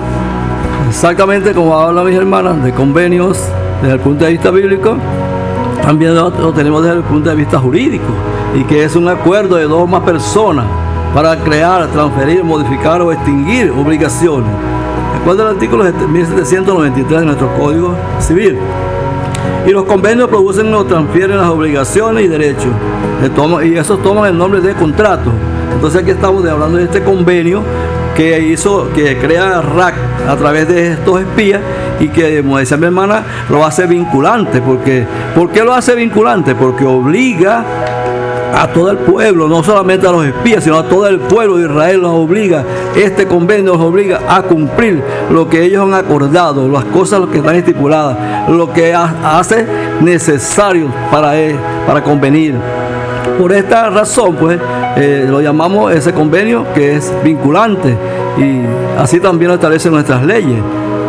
exactamente 0.89 1.53
como 1.53 1.77
hablan 1.77 2.05
mis 2.05 2.15
hermanas 2.15 2.62
de 2.63 2.74
convenios 2.74 3.39
desde 3.82 3.96
el 3.96 4.00
punto 4.01 4.25
de 4.25 4.32
vista 4.32 4.51
bíblico, 4.51 4.98
también 5.82 6.15
lo 6.15 6.53
tenemos 6.53 6.84
desde 6.84 6.98
el 6.98 7.03
punto 7.03 7.29
de 7.29 7.36
vista 7.36 7.60
jurídico 7.60 8.05
y 8.55 8.63
que 8.65 8.84
es 8.84 8.96
un 8.96 9.08
acuerdo 9.08 9.55
de 9.55 9.63
dos 9.63 9.84
o 9.84 9.88
más 9.88 10.03
personas 10.03 10.65
para 11.13 11.38
crear, 11.38 11.88
transferir, 11.88 12.43
modificar 12.43 13.01
o 13.01 13.12
extinguir 13.12 13.72
obligaciones. 13.72 14.50
Recuerda 15.17 15.43
el 15.43 15.50
artículo 15.55 15.86
1793 15.86 17.20
de 17.20 17.25
nuestro 17.25 17.48
Código 17.55 17.96
Civil. 18.20 18.58
Y 19.65 19.72
los 19.72 19.86
convenios 19.86 20.27
producen 20.27 20.74
o 20.74 20.84
transfieren 20.84 21.38
las 21.38 21.50
obligaciones 21.50 22.25
y 22.25 22.27
derechos. 22.27 22.72
Y 23.63 23.77
esos 23.77 24.01
toman 24.03 24.29
el 24.29 24.38
nombre 24.38 24.60
de 24.60 24.74
contrato. 24.74 25.32
Entonces 25.74 26.01
aquí 26.01 26.12
estamos 26.12 26.46
hablando 26.46 26.77
de 26.77 26.84
este 26.84 27.01
convenio 27.01 27.62
que 28.15 28.39
hizo, 28.39 28.89
que 28.93 29.17
crea 29.17 29.62
RAC 29.62 29.96
a 30.27 30.36
través 30.36 30.67
de 30.67 30.93
estos 30.93 31.22
espías 31.22 31.62
y 32.00 32.10
que, 32.10 32.41
como 32.41 32.58
decía 32.58 32.77
mi 32.77 32.86
hermana, 32.86 33.24
lo 33.50 33.65
hace 33.65 33.86
vinculante. 33.86 34.62
Porque, 34.62 35.05
¿Por 35.36 35.50
qué 35.51 35.63
lo 35.63 35.74
hace 35.74 35.96
vinculante? 35.96 36.55
Porque 36.55 36.86
obliga 36.86 37.63
a 38.55 38.67
todo 38.67 38.91
el 38.91 38.98
pueblo, 38.98 39.48
no 39.48 39.63
solamente 39.63 40.08
a 40.08 40.12
los 40.12 40.25
espías, 40.25 40.63
sino 40.63 40.77
a 40.77 40.84
todo 40.84 41.08
el 41.08 41.20
pueblo 41.20 41.58
de 41.58 41.65
Israel 41.65 42.01
los 42.01 42.12
obliga, 42.12 42.63
este 42.96 43.25
convenio 43.25 43.74
los 43.74 43.82
obliga 43.82 44.20
a 44.29 44.43
cumplir 44.43 45.03
lo 45.32 45.50
que 45.50 45.63
ellos 45.63 45.84
han 45.84 45.96
acordado, 45.96 46.70
las 46.70 46.86
cosas 46.86 47.22
que 47.32 47.39
están 47.39 47.55
estipuladas, 47.55 48.50
lo 48.50 48.72
que 48.72 48.93
hace 48.93 49.65
necesario 50.01 50.88
para, 51.12 51.34
para 51.88 52.03
convenir. 52.03 52.55
Por 53.39 53.51
esta 53.51 53.89
razón, 53.89 54.36
pues, 54.36 54.60
eh, 54.95 55.25
lo 55.29 55.41
llamamos 55.41 55.93
ese 55.93 56.13
convenio 56.13 56.65
que 56.73 56.95
es 56.95 57.12
vinculante 57.23 57.95
y 58.38 58.62
así 59.00 59.19
también 59.19 59.50
lo 59.50 59.55
establecen 59.55 59.91
nuestras 59.91 60.23
leyes 60.23 60.59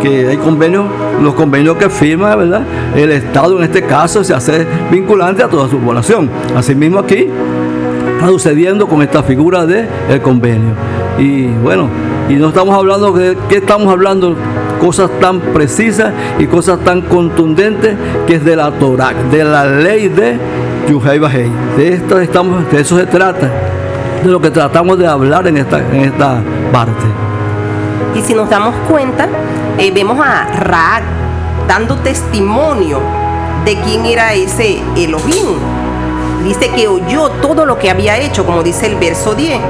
que 0.05 0.29
hay 0.29 0.37
convenios, 0.37 0.85
los 1.23 1.33
convenios 1.33 1.79
que 1.79 1.89
firma, 1.89 2.37
¿verdad? 2.37 2.63
El 2.95 3.11
Estado 3.11 3.57
en 3.57 3.65
este 3.65 3.83
caso 3.83 4.23
se 4.23 4.35
hace 4.35 4.67
vinculante 4.91 5.43
a 5.43 5.49
toda 5.49 5.67
su 5.67 5.79
población. 5.79 6.29
Asimismo 6.55 6.99
aquí 6.99 7.27
está 8.15 8.29
sucediendo 8.29 8.87
con 8.87 9.01
esta 9.01 9.23
figura 9.23 9.65
del 9.65 9.87
el 10.11 10.21
convenio. 10.21 10.75
Y 11.19 11.47
bueno, 11.47 11.89
y 12.29 12.35
no 12.35 12.49
estamos 12.49 12.77
hablando 12.77 13.13
de 13.13 13.35
qué 13.49 13.57
estamos 13.57 13.91
hablando, 13.91 14.37
cosas 14.79 15.11
tan 15.21 15.41
precisas 15.41 16.13
y 16.39 16.47
cosas 16.47 16.81
tan 16.81 17.01
contundentes 17.01 17.97
que 18.27 18.35
es 18.35 18.45
de 18.45 18.57
la 18.57 18.73
Torah, 18.73 19.15
de 19.31 19.43
la 19.43 19.65
ley 19.65 20.09
de 20.09 20.37
Yuhei 20.89 21.19
Bajei. 21.19 21.51
De 21.79 21.95
esto 21.95 22.21
estamos, 22.21 22.71
de 22.71 22.81
eso 22.81 22.99
se 22.99 23.07
trata, 23.07 23.51
de 24.25 24.33
lo 24.33 24.41
que 24.41 24.51
tratamos 24.51 24.99
de 24.99 25.07
hablar 25.07 25.47
en 25.47 25.59
esta, 25.59 25.79
en 25.79 26.01
esta 26.01 26.43
parte. 26.73 27.05
Y 28.15 28.23
si 28.23 28.35
nos 28.35 28.49
damos 28.49 28.75
cuenta, 28.89 29.29
eh, 29.79 29.91
vemos 29.91 30.19
a 30.19 30.47
Raak 30.47 31.03
dando 31.69 31.97
testimonio 31.97 33.01
de 33.65 33.77
quién 33.81 34.07
era 34.07 34.33
ese 34.33 34.83
Elohim. 34.97 35.59
Dice 36.43 36.71
que 36.71 36.89
oyó 36.89 37.31
todo 37.43 37.67
lo 37.67 37.79
que 37.79 37.91
había 37.91 38.19
hecho, 38.19 38.45
como 38.47 38.63
dice 38.63 38.87
el 38.87 38.97
verso 38.97 39.35
10. 39.35 39.61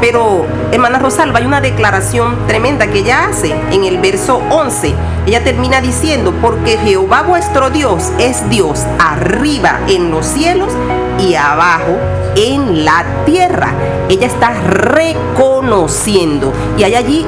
Pero, 0.00 0.46
hermana 0.70 0.98
Rosalba, 1.00 1.40
hay 1.40 1.46
una 1.46 1.60
declaración 1.60 2.46
tremenda 2.46 2.86
que 2.86 3.00
ella 3.00 3.26
hace 3.26 3.54
en 3.72 3.84
el 3.84 3.98
verso 3.98 4.40
11. 4.50 4.94
Ella 5.26 5.42
termina 5.42 5.80
diciendo, 5.80 6.32
porque 6.40 6.78
Jehová 6.78 7.22
vuestro 7.22 7.70
Dios 7.70 8.10
es 8.18 8.48
Dios 8.48 8.84
arriba 8.98 9.80
en 9.88 10.10
los 10.10 10.24
cielos 10.24 10.72
y 11.18 11.34
abajo 11.34 11.96
en 12.36 12.84
la 12.84 13.04
tierra. 13.24 13.72
Ella 14.08 14.26
está 14.26 14.52
reconociendo. 14.62 16.52
Y 16.76 16.84
hay 16.84 16.94
allí 16.94 17.26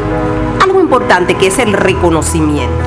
algo 0.62 0.80
importante 0.80 1.35
que 1.35 1.49
es 1.49 1.59
el 1.59 1.73
reconocimiento. 1.73 2.85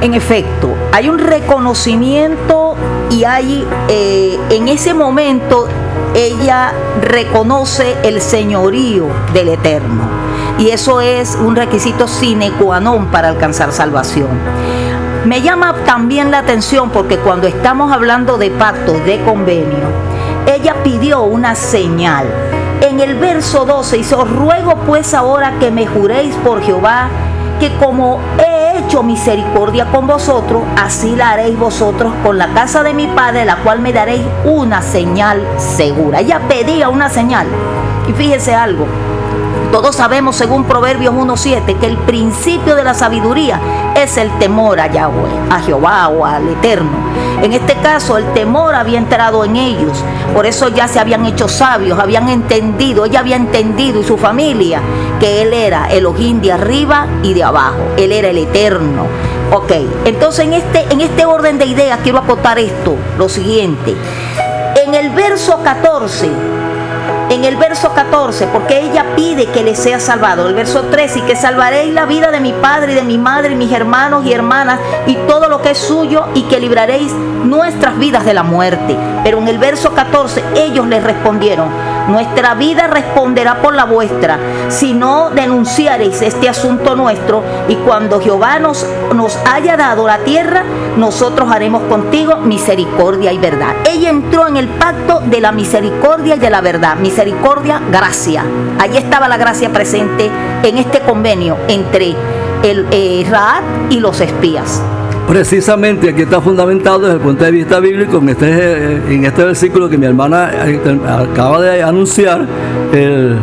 En 0.00 0.14
efecto, 0.14 0.74
hay 0.92 1.08
un 1.08 1.18
reconocimiento 1.18 2.74
y 3.10 3.24
hay 3.24 3.66
eh, 3.88 4.38
en 4.50 4.68
ese 4.68 4.92
momento 4.92 5.66
ella 6.14 6.72
reconoce 7.00 7.96
el 8.02 8.20
señorío 8.20 9.06
del 9.32 9.48
Eterno. 9.48 10.02
Y 10.58 10.70
eso 10.70 11.00
es 11.00 11.36
un 11.36 11.56
requisito 11.56 12.06
sine 12.06 12.52
qua 12.52 12.78
non 12.80 13.06
para 13.06 13.28
alcanzar 13.28 13.72
salvación. 13.72 14.28
Me 15.24 15.40
llama 15.40 15.74
también 15.86 16.30
la 16.30 16.38
atención 16.38 16.90
porque 16.90 17.16
cuando 17.16 17.46
estamos 17.46 17.90
hablando 17.90 18.36
de 18.36 18.50
pactos, 18.50 19.02
de 19.04 19.20
convenio, 19.22 19.88
ella 20.46 20.82
pidió 20.82 21.22
una 21.22 21.54
señal. 21.54 22.26
En 22.80 23.00
el 23.00 23.14
verso 23.14 23.64
12 23.64 23.96
dice, 23.96 24.14
os 24.14 24.30
ruego 24.30 24.76
pues 24.86 25.14
ahora 25.14 25.58
que 25.58 25.70
me 25.70 25.86
juréis 25.86 26.34
por 26.36 26.62
Jehová, 26.62 27.08
que 27.58 27.74
como 27.76 28.20
he 28.38 28.78
hecho 28.78 29.02
misericordia 29.02 29.86
con 29.86 30.06
vosotros, 30.06 30.62
así 30.76 31.16
la 31.16 31.30
haréis 31.30 31.58
vosotros 31.58 32.12
con 32.22 32.36
la 32.36 32.48
casa 32.48 32.82
de 32.82 32.92
mi 32.92 33.06
padre, 33.06 33.44
la 33.44 33.56
cual 33.56 33.80
me 33.80 33.92
daréis 33.92 34.22
una 34.44 34.82
señal 34.82 35.40
segura. 35.56 36.20
Ella 36.20 36.40
pedía 36.48 36.88
una 36.88 37.08
señal. 37.08 37.46
Y 38.08 38.12
fíjese 38.12 38.54
algo, 38.54 38.86
todos 39.72 39.96
sabemos, 39.96 40.36
según 40.36 40.64
Proverbios 40.64 41.14
1.7, 41.14 41.78
que 41.78 41.86
el 41.86 41.96
principio 41.96 42.76
de 42.76 42.84
la 42.84 42.94
sabiduría 42.94 43.58
es 44.04 44.16
el 44.18 44.30
temor 44.38 44.78
a 44.80 44.86
Yahweh, 44.86 45.48
a 45.50 45.60
Jehová 45.60 46.08
o 46.08 46.24
al 46.24 46.48
Eterno. 46.48 46.90
En 47.42 47.52
este 47.52 47.74
caso, 47.76 48.16
el 48.18 48.32
temor 48.32 48.74
había 48.74 48.98
entrado 48.98 49.44
en 49.44 49.56
ellos. 49.56 50.04
Por 50.34 50.46
eso 50.46 50.68
ya 50.68 50.88
se 50.88 51.00
habían 51.00 51.24
hecho 51.26 51.48
sabios, 51.48 51.98
habían 51.98 52.28
entendido, 52.28 53.06
ella 53.06 53.20
había 53.20 53.36
entendido 53.36 54.00
y 54.00 54.04
su 54.04 54.16
familia 54.16 54.80
que 55.18 55.42
Él 55.42 55.52
era 55.52 55.86
Elohim 55.86 56.40
de 56.40 56.52
arriba 56.52 57.06
y 57.22 57.34
de 57.34 57.44
abajo. 57.44 57.78
Él 57.96 58.12
era 58.12 58.28
el 58.28 58.38
Eterno. 58.38 59.06
Ok, 59.52 59.72
entonces 60.04 60.46
en 60.46 60.54
este, 60.54 60.86
en 60.90 61.00
este 61.00 61.24
orden 61.24 61.58
de 61.58 61.66
ideas 61.66 62.00
quiero 62.02 62.18
acotar 62.18 62.58
esto, 62.58 62.96
lo 63.18 63.28
siguiente. 63.28 63.94
En 64.84 64.94
el 64.94 65.10
verso 65.10 65.60
14 65.62 66.53
en 67.34 67.44
el 67.44 67.56
verso 67.56 67.92
14, 67.92 68.46
porque 68.48 68.80
ella 68.80 69.04
pide 69.16 69.46
que 69.46 69.64
le 69.64 69.74
sea 69.74 69.98
salvado. 69.98 70.48
El 70.48 70.54
verso 70.54 70.82
13, 70.82 71.18
y 71.18 71.22
que 71.22 71.34
salvaréis 71.36 71.92
la 71.92 72.06
vida 72.06 72.30
de 72.30 72.40
mi 72.40 72.52
padre 72.52 72.92
y 72.92 72.94
de 72.94 73.02
mi 73.02 73.18
madre 73.18 73.52
y 73.52 73.56
mis 73.56 73.72
hermanos 73.72 74.24
y 74.24 74.32
hermanas 74.32 74.78
y 75.06 75.16
todo 75.26 75.48
lo 75.48 75.60
que 75.60 75.72
es 75.72 75.78
suyo 75.78 76.26
y 76.34 76.42
que 76.42 76.60
libraréis 76.60 77.12
nuestras 77.12 77.98
vidas 77.98 78.24
de 78.24 78.34
la 78.34 78.44
muerte. 78.44 78.96
Pero 79.24 79.38
en 79.38 79.48
el 79.48 79.58
verso 79.58 79.92
14 79.94 80.44
ellos 80.54 80.86
le 80.86 81.00
respondieron, 81.00 81.68
nuestra 82.08 82.54
vida 82.54 82.86
responderá 82.86 83.62
por 83.62 83.74
la 83.74 83.84
vuestra, 83.84 84.38
si 84.68 84.92
no 84.94 85.30
denunciaréis 85.30 86.22
este 86.22 86.48
asunto 86.48 86.94
nuestro, 86.96 87.42
y 87.68 87.76
cuando 87.76 88.20
Jehová 88.20 88.58
nos, 88.58 88.86
nos 89.14 89.36
haya 89.50 89.76
dado 89.76 90.06
la 90.06 90.18
tierra, 90.18 90.64
nosotros 90.96 91.50
haremos 91.50 91.82
contigo 91.84 92.36
misericordia 92.36 93.32
y 93.32 93.38
verdad. 93.38 93.74
Ella 93.84 94.10
entró 94.10 94.46
en 94.46 94.56
el 94.56 94.68
pacto 94.68 95.20
de 95.24 95.40
la 95.40 95.52
misericordia 95.52 96.36
y 96.36 96.38
de 96.38 96.50
la 96.50 96.60
verdad. 96.60 96.96
Misericordia, 96.96 97.80
gracia. 97.90 98.44
Allí 98.78 98.98
estaba 98.98 99.28
la 99.28 99.36
gracia 99.36 99.70
presente 99.70 100.30
en 100.62 100.78
este 100.78 101.00
convenio 101.00 101.56
entre 101.68 102.14
el 102.62 102.86
eh, 102.90 103.26
Raad 103.28 103.90
y 103.90 104.00
los 104.00 104.20
espías. 104.20 104.82
Precisamente 105.28 106.10
aquí 106.10 106.22
está 106.22 106.40
fundamentado 106.40 107.00
desde 107.00 107.14
el 107.14 107.20
punto 107.20 107.44
de 107.44 107.50
vista 107.50 107.80
bíblico 107.80 108.18
en 108.18 108.28
este, 108.28 109.26
este 109.26 109.44
versículo 109.44 109.88
que 109.88 109.96
mi 109.96 110.04
hermana 110.04 110.50
eh, 110.66 110.80
acaba 111.06 111.62
de 111.62 111.82
anunciar, 111.82 112.46
el, 112.92 113.38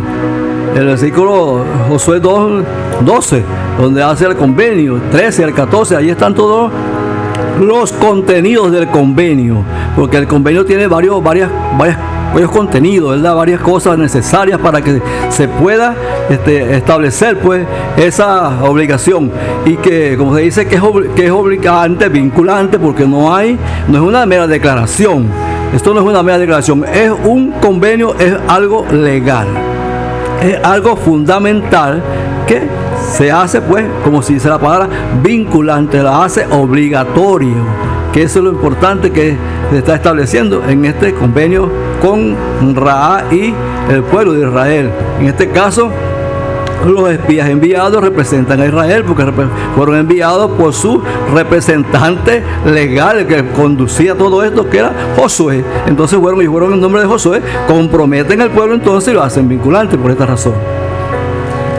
el 0.76 0.86
versículo 0.86 1.66
Josué 1.90 2.20
2, 2.20 2.64
12, 3.04 3.44
donde 3.80 4.04
hace 4.04 4.26
el 4.26 4.36
convenio, 4.36 5.02
13 5.12 5.44
al 5.44 5.54
14, 5.54 5.96
ahí 5.96 6.10
están 6.10 6.36
todos 6.36 6.72
los 7.60 7.92
contenidos 7.94 8.72
del 8.72 8.88
convenio, 8.88 9.64
porque 9.96 10.18
el 10.18 10.28
convenio 10.28 10.64
tiene 10.66 10.86
varios, 10.88 11.24
varias, 11.24 11.50
varias 11.78 11.98
varios 12.34 12.52
contenidos, 12.52 13.12
¿verdad? 13.12 13.36
varias 13.36 13.62
cosas 13.62 13.98
necesarias 13.98 14.60
para 14.60 14.82
que 14.82 15.02
se 15.30 15.48
pueda 15.48 15.96
este, 16.30 16.76
establecer 16.76 17.40
pues 17.40 17.66
esa 17.98 18.64
obligación 18.64 19.32
y 19.66 19.76
que 19.78 20.16
como 20.18 20.36
se 20.36 20.42
dice 20.42 20.68
que 20.68 20.76
es, 20.76 21.32
obligante, 21.32 22.10
vinculante, 22.10 22.80
porque 22.80 23.06
no 23.06 23.34
hay, 23.34 23.58
no 23.88 23.98
es 23.98 24.04
una 24.04 24.26
mera 24.26 24.48
declaración. 24.48 25.28
Esto 25.74 25.94
no 25.94 26.02
es 26.02 26.06
una 26.06 26.22
mera 26.22 26.38
declaración, 26.38 26.84
es 26.86 27.12
un 27.24 27.52
convenio, 27.52 28.16
es 28.20 28.34
algo 28.48 28.86
legal, 28.92 29.48
es 30.42 30.58
algo 30.64 30.98
fundamental 30.98 32.04
que 32.46 32.62
se 33.10 33.32
hace 33.32 33.62
pues, 33.62 33.86
como 34.04 34.22
si 34.22 34.34
dice 34.34 34.50
la 34.50 34.60
palabra, 34.60 34.90
vinculante, 35.24 36.04
la 36.04 36.26
hace 36.26 36.46
obligatorio 36.48 38.01
que 38.14 38.24
eso 38.24 38.40
es 38.40 38.46
lo 38.46 38.52
importante 38.52 39.12
que 39.12 39.38
se 39.72 39.78
está 39.78 39.96
estableciendo 39.96 40.64
en 40.68 40.86
este 40.86 41.14
convenio 41.14 41.70
con 42.02 42.36
Ra 42.76 43.26
y 43.32 43.54
el 43.90 44.04
pueblo 44.04 44.34
de 44.34 44.48
Israel. 44.48 44.90
En 45.20 45.28
este 45.28 45.50
caso, 45.50 45.92
los 46.86 47.10
espías 47.12 47.48
enviados 47.50 48.02
representan 48.02 48.60
a 48.60 48.66
Israel 48.66 49.04
porque 49.06 49.26
fueron 49.76 49.98
enviados 49.98 50.52
por 50.52 50.74
su 50.74 51.02
representante 51.34 52.44
legal 52.66 53.28
que 53.28 53.46
conducía 53.50 54.16
todo 54.16 54.44
esto, 54.44 54.70
que 54.70 54.80
era 54.80 54.94
Josué. 55.16 55.64
Entonces 55.86 56.20
fueron 56.20 56.42
y 56.42 56.48
fueron 56.48 56.74
en 56.74 56.82
nombre 56.82 57.02
de 57.02 57.08
Josué, 57.08 57.42
comprometen 57.68 58.42
al 58.42 58.50
pueblo 58.50 58.74
entonces 58.74 59.14
y 59.14 59.16
lo 59.16 59.24
hacen 59.24 59.48
vinculante 59.48 59.98
por 59.98 60.12
esta 60.12 60.26
razón. 60.26 60.54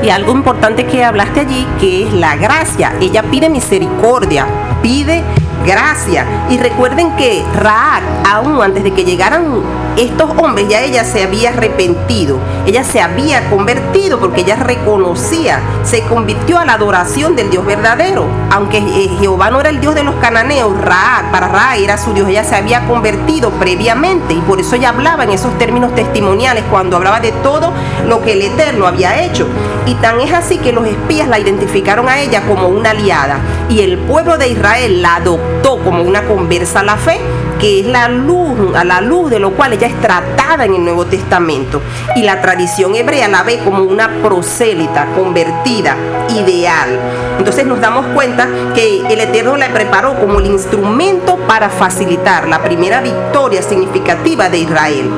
Y 0.03 0.11
algo 0.11 0.33
importante 0.33 0.85
que 0.85 1.05
hablaste 1.05 1.41
allí, 1.41 1.67
que 1.79 2.07
es 2.07 2.13
la 2.13 2.35
gracia. 2.37 2.95
Ella 3.01 3.23
pide 3.23 3.49
misericordia, 3.49 4.47
pide 4.83 5.23
gracia. 5.65 6.27
Y 6.51 6.59
recuerden 6.59 7.15
que 7.17 7.45
Raak, 7.55 8.03
aún 8.29 8.63
antes 8.63 8.83
de 8.83 8.93
que 8.93 9.05
llegaran 9.05 9.63
estos 9.97 10.31
hombres, 10.39 10.69
ya 10.69 10.83
ella 10.83 11.05
se 11.05 11.23
había 11.23 11.51
arrepentido, 11.51 12.39
ella 12.67 12.85
se 12.85 13.01
había 13.01 13.51
convertido 13.51 14.19
porque 14.19 14.41
ella 14.41 14.57
reconocía, 14.57 15.61
se 15.85 16.03
convirtió 16.05 16.59
a 16.59 16.65
la 16.65 16.75
adoración 16.75 17.37
del 17.37 17.51
Dios 17.51 17.65
verdadero. 17.67 18.27
Aunque 18.51 18.79
eh, 18.79 19.11
Jehová 19.19 19.51
no 19.51 19.61
era 19.61 19.71
el 19.71 19.81
Dios 19.81 19.95
de 19.95 20.03
los 20.03 20.15
cananeos, 20.17 20.79
Raak, 20.81 21.31
para 21.31 21.49
Raak 21.49 21.79
era 21.79 21.99
su 21.99 22.13
Dios, 22.13 22.29
ella 22.29 22.45
se 22.45 22.57
había 22.57 22.87
convertido 22.87 23.51
previamente 23.51 24.35
y 24.35 24.41
por 24.41 24.61
eso 24.61 24.77
ella 24.77 24.91
hablaba 24.91 25.25
en 25.25 25.31
esos 25.31 25.57
términos 25.59 25.95
testimoniales 25.95 26.65
cuando 26.71 26.97
hablaba 26.97 27.21
de 27.21 27.33
todo 27.33 27.73
lo 28.07 28.23
que 28.23 28.33
el 28.33 28.43
Eterno 28.43 28.87
había 28.87 29.23
hecho. 29.23 29.47
Y 29.87 29.95
tan 29.97 30.21
es 30.21 30.33
así 30.33 30.59
que 30.59 30.73
los 30.73 30.87
espías 30.87 31.29
la 31.29 31.39
identificaron 31.39 32.09
a 32.09 32.21
ella 32.21 32.43
como 32.47 32.69
una 32.69 32.91
aliada 32.91 33.39
y 33.69 33.81
el 33.81 33.99
pueblo 33.99 34.39
de 34.39 34.49
Israel 34.49 35.03
la 35.03 35.17
adoptó 35.17 35.79
como 35.83 36.03
una 36.03 36.23
conversa 36.23 36.81
a 36.81 36.85
la 36.85 36.97
fe 36.97 37.21
que 37.63 37.79
es 37.79 37.87
la 37.87 38.09
luz, 38.09 38.75
a 38.75 38.83
la 38.83 39.01
luz 39.01 39.31
de 39.31 39.39
lo 39.39 39.53
cual 39.53 39.73
ella 39.73 39.87
es 39.87 40.01
tratada 40.01 40.65
en 40.65 40.75
el 40.75 40.85
Nuevo 40.85 41.07
Testamento. 41.07 41.81
Y 42.17 42.23
la 42.23 42.43
tradición 42.43 42.97
hebrea 42.97 43.29
la 43.29 43.45
ve 43.45 43.61
como 43.65 43.85
una 43.85 44.21
prosélita, 44.21 45.07
convertida, 45.15 45.97
ideal. 46.29 46.99
Entonces 47.39 47.65
nos 47.65 47.81
damos 47.81 48.05
cuenta 48.07 48.49
que 48.75 49.07
el 49.09 49.21
Eterno 49.21 49.57
la 49.57 49.69
preparó 49.69 50.19
como 50.19 50.41
el 50.41 50.47
instrumento 50.47 51.37
para 51.47 51.71
facilitar 51.71 52.49
la 52.49 52.61
primera 52.65 53.01
victoria 53.01 53.63
significativa 53.63 54.49
de 54.49 54.59
Israel. 54.59 55.09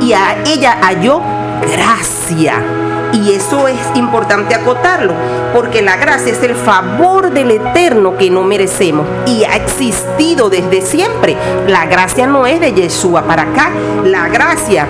Y 0.00 0.12
a 0.12 0.36
ella 0.46 0.78
halló 0.80 1.20
gracia 1.60 2.79
y 3.12 3.32
eso 3.32 3.68
es 3.68 3.78
importante 3.94 4.54
acotarlo, 4.54 5.12
porque 5.54 5.82
la 5.82 5.96
gracia 5.96 6.32
es 6.32 6.42
el 6.42 6.54
favor 6.54 7.30
del 7.30 7.50
eterno 7.50 8.16
que 8.16 8.30
no 8.30 8.42
merecemos 8.42 9.06
y 9.26 9.44
ha 9.44 9.56
existido 9.56 10.50
desde 10.50 10.82
siempre. 10.82 11.36
La 11.66 11.86
gracia 11.86 12.26
no 12.26 12.46
es 12.46 12.60
de 12.60 12.72
Yeshua 12.72 13.22
para 13.22 13.42
acá, 13.42 13.70
la 14.04 14.28
gracia 14.28 14.86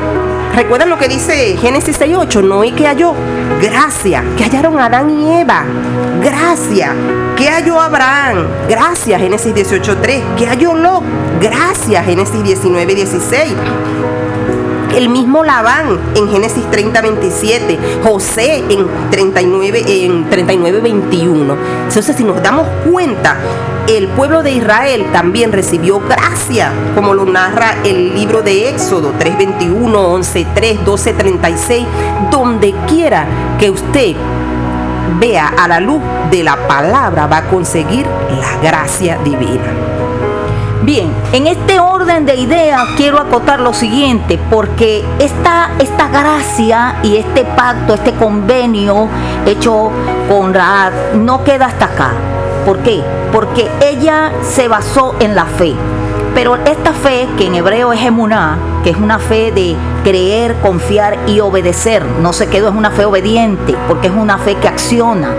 ¿Recuerdan 0.55 0.91
lo 0.91 0.99
que 0.99 1.09
dice 1.09 1.57
Génesis 1.57 2.01
6.8? 2.01 2.43
No 2.43 2.65
y 2.65 2.73
que 2.73 2.87
halló 2.87 3.15
gracia, 3.61 4.25
que 4.37 4.45
hallaron 4.45 4.79
Adán 4.81 5.09
y 5.11 5.41
Eva. 5.41 5.65
Gracia, 6.23 6.93
que 7.37 7.49
halló 7.49 7.81
Abraham. 7.81 8.47
Gracias, 8.69 9.21
Génesis 9.21 9.55
18.3. 9.55 10.35
Que 10.37 10.47
halló 10.47 10.75
Lot. 10.75 11.05
Gracias, 11.41 12.05
Génesis 12.05 12.43
19.16 12.43 14.20
el 14.95 15.09
mismo 15.09 15.45
Labán 15.45 15.99
en 16.15 16.31
Génesis 16.31 16.69
30, 16.71 17.01
27, 17.01 17.79
José 18.05 18.65
en 18.69 18.87
39, 19.11 19.85
en 19.87 20.29
39, 20.29 20.81
21. 20.81 21.57
Entonces, 21.89 22.17
si 22.17 22.25
nos 22.25 22.43
damos 22.43 22.67
cuenta, 22.91 23.37
el 23.89 24.09
pueblo 24.09 24.43
de 24.43 24.53
Israel 24.53 25.07
también 25.13 25.53
recibió 25.53 26.01
gracia, 26.01 26.73
como 26.95 27.15
lo 27.15 27.25
narra 27.25 27.77
el 27.85 28.15
libro 28.15 28.43
de 28.43 28.69
Éxodo 28.69 29.13
3:21, 29.19 30.13
11:3, 30.13 30.85
12:36, 30.85 31.87
donde 32.31 32.75
quiera 32.87 33.27
que 33.59 33.71
usted 33.71 34.15
vea 35.19 35.49
a 35.49 35.67
la 35.67 35.81
luz 35.81 36.01
de 36.31 36.45
la 36.45 36.57
palabra 36.69 37.27
va 37.27 37.39
a 37.39 37.49
conseguir 37.49 38.07
la 38.07 38.59
gracia 38.63 39.19
divina. 39.25 40.00
Bien, 40.83 41.13
en 41.35 41.47
este 41.47 41.79
orden 41.79 42.25
de 42.25 42.37
ideas 42.37 42.81
quiero 42.97 43.21
acotar 43.21 43.61
lo 43.61 43.75
siguiente, 43.75 44.39
porque 44.51 45.05
esta, 45.19 45.73
esta 45.79 46.09
gracia 46.09 46.97
y 47.03 47.17
este 47.19 47.45
pacto, 47.45 47.93
este 47.93 48.15
convenio 48.15 49.07
hecho 49.45 49.91
con 50.27 50.55
Raad 50.55 50.93
no 51.17 51.45
queda 51.45 51.67
hasta 51.67 51.85
acá. 51.85 52.13
¿Por 52.65 52.79
qué? 52.79 53.03
Porque 53.31 53.69
ella 53.83 54.33
se 54.41 54.69
basó 54.69 55.17
en 55.21 55.35
la 55.35 55.45
fe. 55.45 55.75
Pero 56.35 56.57
esta 56.57 56.95
fe, 56.95 57.29
que 57.37 57.47
en 57.47 57.57
hebreo 57.57 57.93
es 57.93 58.01
emuná, 58.03 58.57
que 58.83 58.89
es 58.91 58.97
una 58.97 59.19
fe 59.19 59.53
de 59.53 59.77
creer, 60.03 60.55
confiar 60.63 61.19
y 61.27 61.41
obedecer, 61.41 62.03
no 62.23 62.33
se 62.33 62.49
quedó, 62.49 62.71
es 62.71 62.75
una 62.75 62.91
fe 62.91 63.05
obediente, 63.05 63.77
porque 63.87 64.07
es 64.07 64.15
una 64.15 64.39
fe 64.39 64.55
que 64.55 64.69
acciona. 64.69 65.35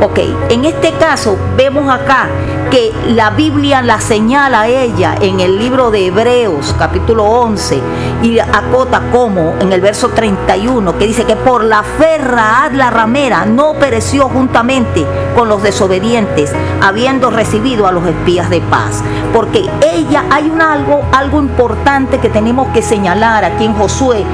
Ok, 0.00 0.20
en 0.48 0.64
este 0.64 0.92
caso 0.92 1.36
vemos 1.58 1.92
acá 1.92 2.28
que 2.70 2.92
la 3.08 3.30
Biblia 3.30 3.82
la 3.82 4.00
señala 4.00 4.62
a 4.62 4.68
ella 4.68 5.16
en 5.20 5.40
el 5.40 5.58
libro 5.58 5.90
de 5.90 6.06
Hebreos 6.06 6.74
capítulo 6.78 7.24
11 7.24 7.80
y 8.22 8.38
acota 8.38 9.02
como 9.10 9.54
en 9.60 9.72
el 9.72 9.80
verso 9.80 10.10
31 10.10 10.96
que 10.96 11.06
dice 11.06 11.24
que 11.24 11.34
por 11.34 11.64
la 11.64 11.82
fe 11.82 12.18
Raad 12.18 12.72
la 12.72 12.90
ramera 12.90 13.44
no 13.44 13.74
pereció 13.74 14.28
juntamente 14.28 15.04
con 15.34 15.48
los 15.48 15.62
desobedientes, 15.62 16.52
habiendo 16.80 17.30
recibido 17.30 17.86
a 17.86 17.92
los 17.92 18.06
espías 18.06 18.50
de 18.50 18.60
paz. 18.60 19.02
Porque 19.32 19.68
ella, 19.80 20.24
hay 20.30 20.48
un 20.48 20.60
algo, 20.60 21.02
algo 21.12 21.40
importante 21.40 22.18
que 22.18 22.28
tenemos 22.28 22.68
que 22.68 22.82
señalar 22.82 23.44
aquí 23.44 23.64
en 23.64 23.74
Josué, 23.74 24.24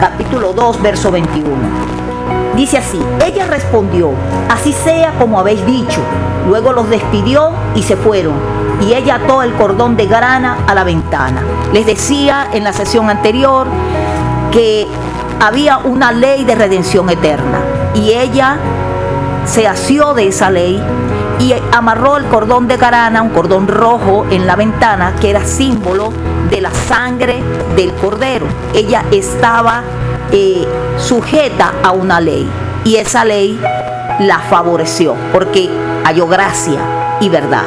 capítulo 0.00 0.52
2, 0.52 0.82
verso 0.82 1.10
21. 1.10 2.03
Dice 2.56 2.78
así, 2.78 3.00
ella 3.24 3.46
respondió, 3.46 4.12
así 4.48 4.72
sea 4.72 5.12
como 5.18 5.40
habéis 5.40 5.64
dicho. 5.66 6.00
Luego 6.48 6.72
los 6.72 6.88
despidió 6.88 7.50
y 7.74 7.82
se 7.82 7.96
fueron. 7.96 8.34
Y 8.80 8.94
ella 8.94 9.16
ató 9.16 9.42
el 9.42 9.52
cordón 9.54 9.96
de 9.96 10.06
grana 10.06 10.58
a 10.66 10.74
la 10.74 10.84
ventana. 10.84 11.42
Les 11.72 11.84
decía 11.86 12.48
en 12.52 12.64
la 12.64 12.72
sesión 12.72 13.10
anterior 13.10 13.66
que 14.52 14.86
había 15.40 15.78
una 15.78 16.12
ley 16.12 16.44
de 16.44 16.54
redención 16.54 17.10
eterna. 17.10 17.58
Y 17.94 18.10
ella 18.10 18.56
se 19.46 19.66
asió 19.66 20.14
de 20.14 20.28
esa 20.28 20.50
ley 20.50 20.82
y 21.40 21.54
amarró 21.72 22.16
el 22.16 22.24
cordón 22.26 22.68
de 22.68 22.76
grana, 22.76 23.22
un 23.22 23.30
cordón 23.30 23.66
rojo 23.66 24.26
en 24.30 24.46
la 24.46 24.54
ventana, 24.54 25.14
que 25.20 25.30
era 25.30 25.44
símbolo 25.44 26.12
de 26.50 26.60
la 26.60 26.70
sangre 26.70 27.42
del 27.74 27.92
cordero. 27.94 28.46
Ella 28.72 29.04
estaba 29.10 29.82
sujeta 30.98 31.74
a 31.82 31.92
una 31.92 32.20
ley 32.20 32.48
y 32.84 32.96
esa 32.96 33.24
ley 33.24 33.58
la 34.20 34.38
favoreció 34.38 35.14
porque 35.32 35.68
halló 36.04 36.26
gracia 36.26 36.80
y 37.20 37.28
verdad. 37.28 37.64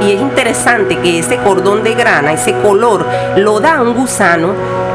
Y 0.00 0.12
es 0.12 0.20
interesante 0.20 0.98
que 0.98 1.18
ese 1.18 1.38
cordón 1.38 1.82
de 1.82 1.94
grana, 1.94 2.32
ese 2.32 2.52
color, 2.60 3.04
lo 3.36 3.58
da 3.58 3.82
un 3.82 3.94
gusano 3.94 4.52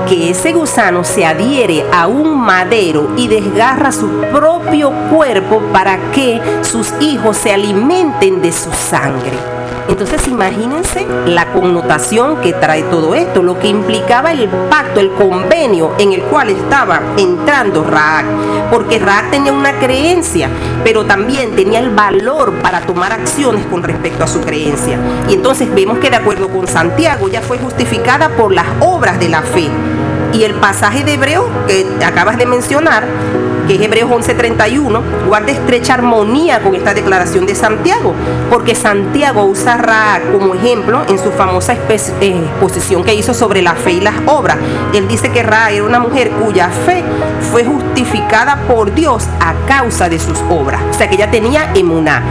que 0.07 0.29
ese 0.29 0.53
gusano 0.53 1.03
se 1.03 1.25
adhiere 1.25 1.85
a 1.91 2.07
un 2.07 2.39
madero 2.39 3.11
y 3.15 3.27
desgarra 3.27 3.91
su 3.91 4.09
propio 4.31 4.91
cuerpo 5.09 5.61
para 5.71 6.11
que 6.11 6.41
sus 6.61 6.93
hijos 6.99 7.37
se 7.37 7.53
alimenten 7.53 8.41
de 8.41 8.51
su 8.51 8.71
sangre. 8.71 9.52
Entonces 9.87 10.27
imagínense 10.27 11.05
la 11.25 11.51
connotación 11.51 12.37
que 12.41 12.53
trae 12.53 12.83
todo 12.83 13.15
esto, 13.15 13.43
lo 13.43 13.59
que 13.59 13.67
implicaba 13.67 14.31
el 14.31 14.47
pacto, 14.69 14.99
el 14.99 15.11
convenio 15.11 15.93
en 15.99 16.13
el 16.13 16.21
cual 16.23 16.49
estaba 16.49 17.01
entrando 17.17 17.83
Raak, 17.83 18.25
porque 18.71 18.99
Raak 18.99 19.31
tenía 19.31 19.51
una 19.51 19.73
creencia, 19.79 20.49
pero 20.83 21.05
también 21.05 21.55
tenía 21.55 21.79
el 21.79 21.89
valor 21.89 22.53
para 22.61 22.81
tomar 22.81 23.11
acciones 23.11 23.65
con 23.65 23.83
respecto 23.83 24.23
a 24.23 24.27
su 24.27 24.41
creencia. 24.41 24.97
Y 25.29 25.33
entonces 25.33 25.73
vemos 25.73 25.99
que 25.99 26.09
de 26.09 26.15
acuerdo 26.15 26.49
con 26.49 26.67
Santiago 26.67 27.27
ya 27.27 27.41
fue 27.41 27.57
justificada 27.57 28.29
por 28.29 28.53
las 28.53 28.67
obras 28.79 29.19
de 29.19 29.29
la 29.29 29.41
fe. 29.41 29.67
Y 30.33 30.43
el 30.43 30.55
pasaje 30.55 31.03
de 31.03 31.13
Hebreo 31.13 31.47
que 31.67 31.85
acabas 32.03 32.37
de 32.37 32.45
mencionar, 32.45 33.05
que 33.67 33.75
es 33.75 33.81
Hebreos 33.81 34.09
11:31, 34.11 35.01
guarda 35.27 35.51
estrecha 35.51 35.93
armonía 35.95 36.61
con 36.61 36.75
esta 36.75 36.93
declaración 36.93 37.45
de 37.45 37.55
Santiago, 37.55 38.13
porque 38.49 38.75
Santiago 38.75 39.45
usa 39.45 39.77
Ra 39.77 40.21
como 40.31 40.55
ejemplo 40.55 41.01
en 41.07 41.17
su 41.19 41.31
famosa 41.31 41.73
eh, 41.73 41.77
exposición 41.89 43.03
que 43.03 43.13
hizo 43.13 43.33
sobre 43.33 43.61
la 43.61 43.75
fe 43.75 43.93
y 43.93 44.01
las 44.01 44.15
obras. 44.27 44.57
Él 44.93 45.07
dice 45.07 45.29
que 45.31 45.43
Ra 45.43 45.71
era 45.71 45.83
una 45.83 45.99
mujer 45.99 46.31
cuya 46.31 46.69
fe 46.69 47.03
fue 47.51 47.63
justificada 47.63 48.57
por 48.67 48.93
Dios 48.93 49.27
a 49.39 49.53
causa 49.67 50.09
de 50.09 50.19
sus 50.19 50.39
obras. 50.49 50.81
O 50.89 50.93
sea 50.93 51.09
que 51.09 51.15
ella 51.15 51.31
tenía 51.31 51.71
emuná, 51.73 52.23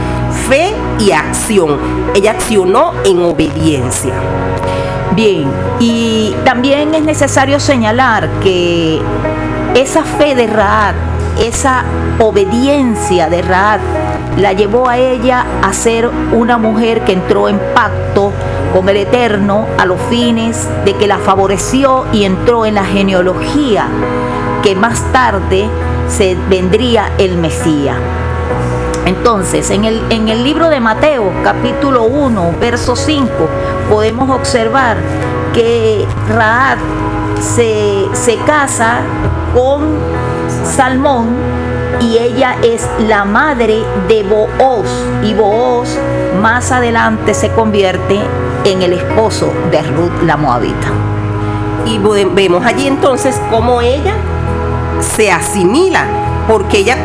fe 0.47 0.73
y 0.99 1.11
acción. 1.11 1.79
Ella 2.13 2.31
accionó 2.31 2.93
en 3.05 3.21
obediencia. 3.21 4.13
Bien, 5.15 5.45
y 5.79 6.35
también 6.43 6.95
es 6.95 7.03
necesario 7.03 7.59
señalar 7.59 8.29
que 8.41 8.99
esa 9.75 10.03
fe 10.03 10.33
de 10.33 10.47
Raad, 10.47 10.95
esa 11.39 11.83
obediencia 12.19 13.29
de 13.29 13.41
Raad, 13.41 13.79
la 14.37 14.53
llevó 14.53 14.89
a 14.89 14.97
ella 14.97 15.45
a 15.61 15.73
ser 15.73 16.09
una 16.31 16.57
mujer 16.57 17.01
que 17.01 17.13
entró 17.13 17.49
en 17.49 17.59
pacto 17.73 18.31
con 18.73 18.89
el 18.89 18.97
Eterno 18.97 19.67
a 19.77 19.85
los 19.85 19.99
fines 20.09 20.67
de 20.85 20.95
que 20.95 21.07
la 21.07 21.19
favoreció 21.19 22.05
y 22.11 22.23
entró 22.25 22.65
en 22.65 22.75
la 22.75 22.83
genealogía 22.83 23.87
que 24.63 24.75
más 24.75 25.01
tarde 25.11 25.69
se 26.07 26.35
vendría 26.49 27.11
el 27.17 27.37
Mesías. 27.37 27.97
Entonces, 29.05 29.69
en 29.69 29.83
el, 29.83 30.01
en 30.09 30.29
el 30.29 30.43
libro 30.43 30.69
de 30.69 30.79
Mateo, 30.79 31.31
capítulo 31.43 32.03
1, 32.03 32.53
verso 32.59 32.95
5, 32.95 33.29
podemos 33.89 34.29
observar 34.29 34.97
que 35.53 36.07
Raad 36.29 36.77
se, 37.41 38.07
se 38.13 38.37
casa 38.37 39.01
con 39.53 40.12
Salmón 40.75 41.27
y 42.01 42.17
ella 42.17 42.55
es 42.63 42.89
la 43.07 43.25
madre 43.25 43.83
de 44.07 44.23
Booz 44.23 44.87
y 45.23 45.35
Booz 45.35 45.99
más 46.41 46.71
adelante 46.71 47.35
se 47.35 47.51
convierte 47.51 48.19
en 48.65 48.81
el 48.81 48.93
esposo 48.93 49.53
de 49.69 49.83
Ruth 49.83 50.23
la 50.23 50.35
Moabita. 50.35 50.87
Y 51.85 51.99
vemos 51.99 52.65
allí 52.65 52.87
entonces 52.87 53.39
cómo 53.51 53.81
ella 53.81 54.15
se 55.15 55.31
asimila 55.31 56.07
porque 56.47 56.79
ella 56.79 56.97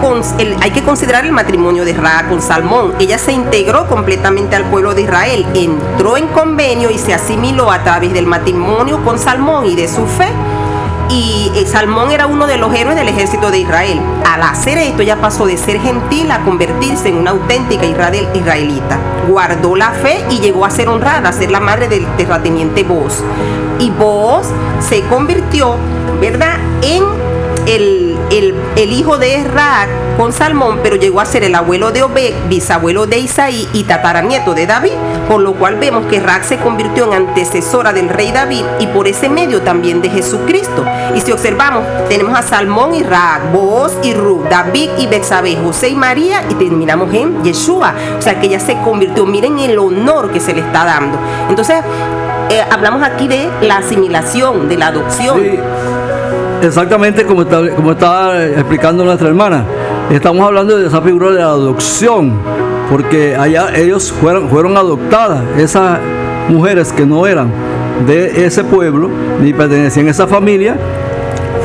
hay 0.62 0.70
que 0.70 0.82
considerar 0.82 1.26
el 1.26 1.32
matrimonio 1.32 1.84
de 1.84 1.92
Ra 1.92 2.26
con 2.26 2.40
Salmón. 2.40 2.94
Ella 2.98 3.18
se 3.18 3.32
integró 3.32 3.86
completamente 3.86 4.56
al 4.56 4.64
pueblo 4.64 4.94
de 4.94 5.02
Israel, 5.02 5.44
entró 5.52 6.16
en 6.16 6.26
convenio 6.28 6.90
y 6.90 6.96
se 6.96 7.12
asimiló 7.12 7.70
a 7.70 7.82
través 7.84 8.14
del 8.14 8.24
matrimonio 8.24 9.04
con 9.04 9.18
Salmón 9.18 9.66
y 9.66 9.76
de 9.76 9.88
su 9.88 10.06
fe. 10.06 10.32
Y 11.10 11.50
eh, 11.54 11.66
Salmón 11.66 12.10
era 12.10 12.26
uno 12.26 12.46
de 12.46 12.58
los 12.58 12.74
héroes 12.74 12.96
del 12.96 13.08
ejército 13.08 13.50
de 13.50 13.60
Israel. 13.60 14.00
Al 14.26 14.42
hacer 14.42 14.78
esto, 14.78 15.02
ella 15.02 15.20
pasó 15.20 15.46
de 15.46 15.56
ser 15.56 15.80
gentil 15.80 16.30
a 16.30 16.44
convertirse 16.44 17.08
en 17.08 17.16
una 17.16 17.30
auténtica 17.30 17.84
israelita. 17.86 18.98
Guardó 19.28 19.74
la 19.76 19.90
fe 19.92 20.24
y 20.30 20.40
llegó 20.40 20.64
a 20.64 20.70
ser 20.70 20.88
honrada, 20.88 21.28
a 21.28 21.32
ser 21.32 21.50
la 21.50 21.60
madre 21.60 21.88
del 21.88 22.06
terrateniente 22.16 22.82
Boz. 22.84 23.22
Y 23.78 23.90
Boz 23.90 24.48
se 24.80 25.02
convirtió, 25.02 25.76
¿verdad?, 26.20 26.56
en 26.82 27.04
el 27.66 28.07
el, 28.30 28.92
hijo 28.92 29.18
de 29.18 29.44
Raak 29.44 29.88
con 30.16 30.32
Salmón, 30.32 30.80
pero 30.82 30.96
llegó 30.96 31.20
a 31.20 31.26
ser 31.26 31.44
el 31.44 31.54
abuelo 31.54 31.92
de 31.92 32.02
Obed, 32.02 32.34
bisabuelo 32.48 33.06
de 33.06 33.18
Isaí 33.18 33.68
y 33.72 33.84
tataranieto 33.84 34.54
de 34.54 34.66
David, 34.66 34.92
por 35.28 35.40
lo 35.40 35.54
cual 35.54 35.76
vemos 35.76 36.06
que 36.06 36.20
Raak 36.20 36.44
se 36.44 36.58
convirtió 36.58 37.06
en 37.06 37.28
antecesora 37.28 37.92
del 37.92 38.08
rey 38.08 38.32
David 38.32 38.64
y 38.80 38.86
por 38.88 39.06
ese 39.06 39.28
medio 39.28 39.62
también 39.62 40.02
de 40.02 40.10
Jesucristo. 40.10 40.84
Y 41.14 41.20
si 41.20 41.32
observamos, 41.32 41.84
tenemos 42.08 42.38
a 42.38 42.42
Salmón 42.42 42.94
y 42.94 43.02
Raak, 43.02 43.52
Booz 43.52 43.92
y 44.02 44.14
Ruth, 44.14 44.46
David 44.50 44.90
y 44.98 45.06
Bexabé, 45.06 45.56
José 45.56 45.88
y 45.88 45.96
María 45.96 46.44
y 46.50 46.54
terminamos 46.54 47.12
en 47.14 47.42
Yeshua. 47.42 47.94
O 48.18 48.22
sea 48.22 48.40
que 48.40 48.46
ella 48.46 48.60
se 48.60 48.76
convirtió, 48.78 49.24
miren 49.24 49.58
el 49.58 49.78
honor 49.78 50.30
que 50.30 50.40
se 50.40 50.52
le 50.52 50.60
está 50.60 50.84
dando. 50.84 51.18
Entonces, 51.48 51.82
eh, 52.50 52.64
hablamos 52.70 53.02
aquí 53.02 53.28
de 53.28 53.50
la 53.62 53.78
asimilación, 53.78 54.68
de 54.68 54.76
la 54.76 54.88
adopción. 54.88 55.97
Exactamente 56.62 57.24
como, 57.24 57.44
como 57.76 57.92
estaba 57.92 58.44
explicando 58.44 59.04
nuestra 59.04 59.28
hermana. 59.28 59.64
Estamos 60.10 60.44
hablando 60.44 60.76
de 60.76 60.88
esa 60.88 61.00
figura 61.00 61.30
de 61.30 61.40
adopción, 61.40 62.32
porque 62.90 63.36
allá 63.36 63.74
ellos 63.76 64.10
fueron, 64.10 64.48
fueron 64.48 64.76
adoptadas, 64.76 65.42
esas 65.56 66.00
mujeres 66.48 66.92
que 66.92 67.06
no 67.06 67.26
eran 67.26 67.52
de 68.06 68.44
ese 68.44 68.64
pueblo, 68.64 69.08
ni 69.40 69.52
pertenecían 69.52 70.08
a 70.08 70.10
esa 70.10 70.26
familia, 70.26 70.76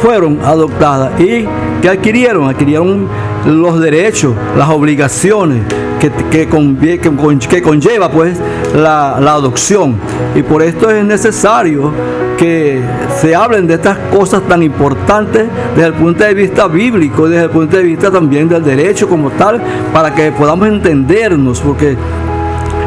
fueron 0.02 0.40
adoptadas 0.44 1.20
y 1.20 1.48
que 1.82 1.90
adquirieron, 1.90 2.50
adquirieron 2.50 3.08
los 3.46 3.80
derechos, 3.80 4.34
las 4.58 4.70
obligaciones 4.70 5.62
que, 6.10 6.48
que, 6.48 7.50
que 7.50 7.62
conlleva 7.62 8.10
pues 8.12 8.38
la, 8.76 9.20
la 9.22 9.34
adopción. 9.34 9.96
Y 10.36 10.44
por 10.44 10.62
esto 10.62 10.92
es 10.92 11.06
necesario 11.06 11.92
que 12.38 12.82
se 13.22 13.36
hablen 13.36 13.68
de 13.68 13.76
estas 13.76 13.98
cosas 14.12 14.42
tan 14.48 14.64
importantes 14.64 15.48
desde 15.76 15.88
el 15.88 15.94
punto 15.94 16.24
de 16.24 16.34
vista 16.34 16.68
bíblico, 16.68 17.30
desde 17.30 17.46
el 17.46 17.52
punto 17.52 17.78
de 17.78 17.84
vista 17.84 18.12
también 18.12 18.50
del 18.50 18.64
derecho 18.64 19.08
como 19.08 19.30
tal, 19.32 19.62
para 19.94 20.14
que 20.14 20.32
podamos 20.32 20.68
entendernos, 20.68 21.62
porque 21.62 21.96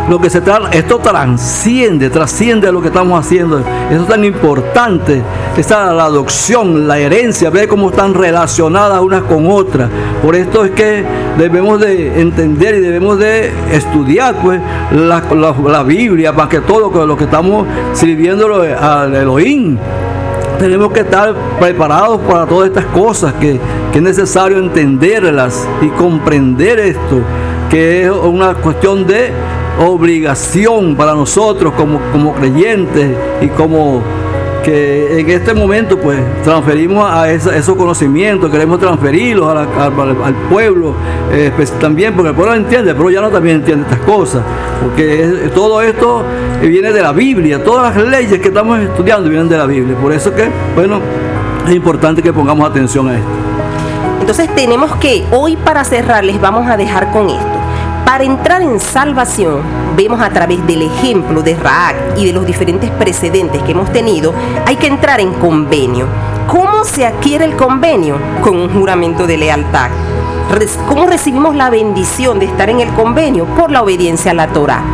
lo 0.09 0.21
que 0.21 0.31
se 0.31 0.40
esto 0.73 0.99
trasciende, 0.99 2.11
trasciende 2.11 2.71
lo 2.71 2.81
que 2.81 2.88
estamos 2.88 3.19
haciendo. 3.19 3.59
Eso 3.90 4.03
es 4.03 4.09
tan 4.09 4.25
importante. 4.25 5.23
Esta 5.57 5.92
la 5.92 6.05
adopción, 6.05 6.87
la 6.87 6.99
herencia, 6.99 7.51
ve 7.51 7.66
cómo 7.66 7.90
están 7.90 8.14
relacionadas 8.14 9.01
unas 9.01 9.23
con 9.25 9.51
otras. 9.51 9.90
Por 10.23 10.37
esto 10.37 10.64
es 10.64 10.71
que 10.73 11.05
debemos 11.38 11.81
de 11.81 12.21
entender 12.21 12.77
y 12.77 12.81
debemos 12.81 13.19
de 13.19 13.51
estudiar 13.73 14.37
pues 14.42 14.61
la, 14.92 15.23
la, 15.66 15.83
Biblia, 15.83 16.33
más 16.33 16.49
que 16.49 16.61
todo 16.61 17.07
lo 17.07 17.16
que 17.16 17.25
estamos 17.25 17.66
sirviendo 17.92 18.62
al 18.81 19.14
Elohim. 19.14 19.77
Tenemos 20.59 20.90
que 20.92 21.01
estar 21.01 21.35
preparados 21.61 22.21
para 22.23 22.47
todas 22.47 22.69
estas 22.69 22.87
cosas, 22.87 23.35
que, 23.35 23.61
que 23.92 23.99
es 23.99 24.03
necesario 24.03 24.59
entenderlas 24.59 25.69
y 25.83 25.88
comprender 25.88 26.79
esto, 26.79 27.21
que 27.69 28.05
es 28.05 28.11
una 28.11 28.55
cuestión 28.55 29.07
de 29.07 29.33
obligación 29.79 30.97
para 30.97 31.15
nosotros 31.15 31.73
como, 31.75 32.01
como 32.12 32.35
creyentes 32.35 33.11
y 33.41 33.49
como 33.49 34.03
que 34.67 35.21
en 35.21 35.31
este 35.31 35.55
momento 35.55 35.97
pues 35.97 36.19
transferimos 36.43 37.09
a 37.09 37.31
esos 37.31 37.77
conocimientos, 37.77 38.51
queremos 38.51 38.81
transferirlos 38.81 39.49
al, 39.57 40.35
pueblo 40.51 40.93
eh, 41.31 41.53
pues, 41.55 41.71
también, 41.79 42.15
porque 42.15 42.31
el 42.31 42.35
pueblo 42.35 42.53
entiende, 42.53 42.93
pero 42.93 43.09
ya 43.09 43.21
no 43.21 43.31
también 43.31 43.57
entiende 43.57 43.85
estas 43.85 44.01
cosas, 44.01 44.43
porque 44.83 45.51
todo 45.55 45.81
esto 45.83 46.25
viene 46.61 46.91
de 46.93 47.01
la 47.01 47.12
Biblia, 47.12 47.62
todas 47.62 47.95
las 47.95 48.07
leyes 48.09 48.41
que 48.41 48.49
estamos 48.49 48.81
estudiando 48.81 49.29
vienen 49.29 49.49
de 49.49 49.57
la 49.57 49.67
Biblia, 49.67 49.97
por 50.03 50.12
eso 50.12 50.35
que, 50.35 50.49
bueno, 50.75 50.99
es 51.65 51.73
importante 51.73 52.21
que 52.21 52.33
pongamos 52.33 52.69
atención 52.69 53.09
a 53.09 53.15
esto. 53.15 53.29
Entonces 54.21 54.53
tenemos 54.57 54.97
que, 54.97 55.25
hoy 55.31 55.57
para 55.57 55.85
cerrar, 55.85 56.25
les 56.25 56.41
vamos 56.41 56.69
a 56.69 56.77
dejar 56.77 57.12
con 57.12 57.31
esto. 57.31 57.56
Para 58.07 58.23
entrar 58.23 58.62
en 58.62 58.79
salvación, 58.79 59.62
vemos 59.97 60.21
a 60.21 60.31
través 60.31 60.64
del 60.64 60.83
ejemplo 60.83 61.42
de 61.42 61.57
Raak 61.57 62.16
y 62.16 62.25
de 62.25 62.33
los 62.33 62.47
diferentes 62.47 62.88
precedentes 62.92 63.61
que 63.64 63.73
hemos 63.73 63.92
tenido, 63.92 64.33
hay 64.64 64.77
que 64.77 64.87
entrar 64.87 65.19
en 65.19 65.33
convenio. 65.33 66.07
¿Cómo 66.47 66.85
se 66.85 67.05
adquiere 67.05 67.45
el 67.45 67.57
convenio? 67.57 68.16
Con 68.42 68.59
un 68.59 68.69
juramento 68.73 69.27
de 69.27 69.38
lealtad. 69.38 69.90
¿Cómo 70.87 71.07
recibimos 71.07 71.57
la 71.57 71.69
bendición 71.69 72.38
de 72.38 72.47
estar 72.47 72.71
en 72.71 72.79
el 72.79 72.90
convenio? 72.90 73.45
Por 73.45 73.73
la 73.73 73.83
obediencia 73.83 74.31
a 74.31 74.35
la 74.35 74.47
Torah. 74.53 74.85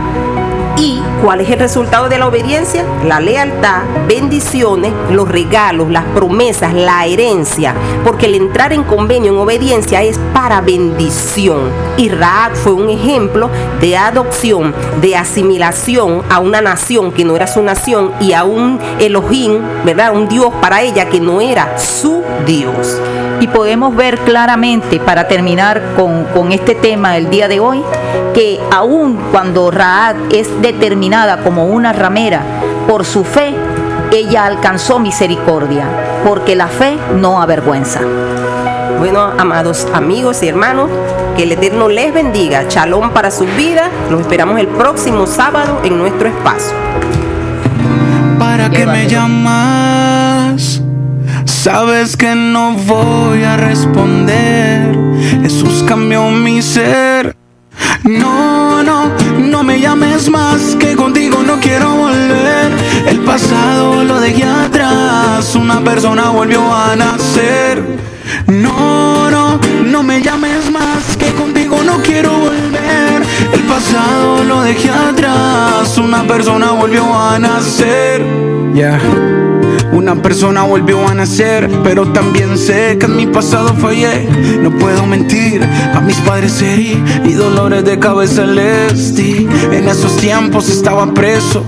¿Y 0.79 1.01
cuál 1.23 1.41
es 1.41 1.51
el 1.51 1.59
resultado 1.59 2.09
de 2.09 2.19
la 2.19 2.27
obediencia? 2.27 2.85
La 3.07 3.21
lealtad, 3.21 3.83
bendiciones, 4.09 4.93
los 5.11 5.29
regalos, 5.29 5.91
las 5.91 6.05
promesas, 6.07 6.73
la 6.75 7.07
herencia. 7.07 7.75
Porque 8.05 8.27
el 8.27 8.35
entrar 8.35 8.73
en 8.73 8.83
convenio, 8.83 9.33
en 9.33 9.39
obediencia, 9.39 10.03
es 10.03 10.19
para 10.33 10.61
bendición. 10.61 11.71
Y 11.97 12.09
Raab 12.09 12.57
fue 12.57 12.73
un 12.73 12.89
ejemplo 12.89 13.51
de 13.81 13.97
adopción, 13.97 14.75
de 15.01 15.17
asimilación 15.17 16.23
a 16.31 16.39
una 16.41 16.61
nación 16.61 17.13
que 17.13 17.25
no 17.25 17.37
era 17.37 17.47
su 17.47 17.63
nación 17.63 18.13
y 18.21 18.33
a 18.33 18.45
un 18.45 18.81
Elohim, 18.99 19.61
¿verdad? 19.85 20.15
Un 20.15 20.29
Dios 20.29 20.53
para 20.61 20.83
ella 20.83 21.09
que 21.09 21.21
no 21.21 21.41
era 21.41 21.79
su 21.79 22.23
Dios. 22.47 22.99
Y 23.43 23.49
podemos 23.49 23.97
ver 23.97 24.21
claramente, 24.21 25.01
para 25.01 25.27
terminar 25.27 25.83
con, 25.97 26.27
con 26.27 26.53
este 26.53 26.77
tema 26.77 27.15
del 27.15 27.29
día 27.29 27.49
de 27.49 27.59
hoy, 27.59 27.83
que 28.35 28.61
aun 28.71 29.19
cuando 29.33 29.69
Raab 29.73 30.15
es 30.31 30.49
determinada 30.63 31.39
como 31.39 31.67
una 31.67 31.93
ramera 31.93 32.43
por 32.87 33.05
su 33.05 33.25
fe, 33.25 33.53
ella 34.13 34.47
alcanzó 34.47 35.01
misericordia, 35.01 35.89
porque 36.25 36.55
la 36.55 36.69
fe 36.69 36.97
no 37.17 37.43
avergüenza. 37.43 38.03
Bueno, 39.01 39.33
amados 39.37 39.89
amigos 39.93 40.41
y 40.45 40.49
hermanos, 40.49 40.89
que 41.37 41.43
el 41.43 41.51
Eterno 41.51 41.89
les 41.89 42.15
bendiga. 42.15 42.69
Chalón 42.69 43.11
para 43.11 43.33
su 43.33 43.45
vida. 43.45 43.91
Los 44.09 44.21
esperamos 44.21 44.61
el 44.61 44.69
próximo 44.69 45.27
sábado 45.27 45.81
en 45.83 45.99
nuestro 45.99 46.29
espacio. 46.29 46.77
¿Para 48.39 48.71
qué 48.71 48.87
me 48.87 49.09
llamas? 49.09 50.81
Sabes 51.63 52.17
que 52.17 52.35
no 52.35 52.73
voy 52.73 53.45
a 53.45 53.57
responder. 53.57 54.99
Jesús 55.43 55.85
cambió 55.87 56.29
mi 56.29 56.61
ser. 56.61 57.37
No, 58.03 58.83
no, 58.83 59.13
no 59.39 59.63
me 59.63 59.79
llames 59.79 60.29
más, 60.29 60.75
que 60.75 60.97
contigo 60.97 61.41
no 61.47 61.61
quiero 61.61 61.95
volver. 61.95 62.73
El 63.07 63.21
pasado 63.21 64.03
lo 64.03 64.19
dejé 64.19 64.43
atrás, 64.43 65.55
una 65.55 65.81
persona 65.85 66.31
volvió 66.31 66.75
a 66.75 66.97
nacer. 66.97 67.81
No, 68.49 69.31
no, 69.31 69.61
no 69.87 70.03
me 70.03 70.21
llames 70.21 70.69
más, 70.69 71.17
que 71.17 71.31
contigo 71.31 71.77
no 71.85 71.99
quiero 71.99 72.39
volver. 72.39 73.23
El 73.53 73.61
pasado 73.69 74.43
lo 74.43 74.63
dejé 74.63 74.91
atrás, 74.91 75.97
una 75.97 76.27
persona 76.27 76.73
volvió 76.73 77.05
a 77.17 77.39
nacer. 77.39 78.27
Ya. 78.75 78.99
Una 80.13 80.21
persona 80.21 80.63
volvió 80.65 81.09
a 81.09 81.15
nacer, 81.15 81.71
pero 81.83 82.07
también 82.13 82.59
sé 82.59 82.99
que 82.99 83.07
en 83.07 83.17
mi 83.17 83.27
pasado 83.27 83.73
fallé. 83.73 84.29
No 84.61 84.71
puedo 84.71 85.07
mentir, 85.07 85.65
a 85.65 86.01
mis 86.03 86.17
padres 86.17 86.61
herí 86.61 87.03
y 87.25 87.33
dolores 87.33 87.83
de 87.87 87.99
cabeza 87.99 88.45
les 88.45 89.15
di. 89.15 89.49
En 89.73 89.89
esos 89.89 90.19
tiempos 90.19 90.69
estaba 90.69 91.07
preso, 91.15 91.65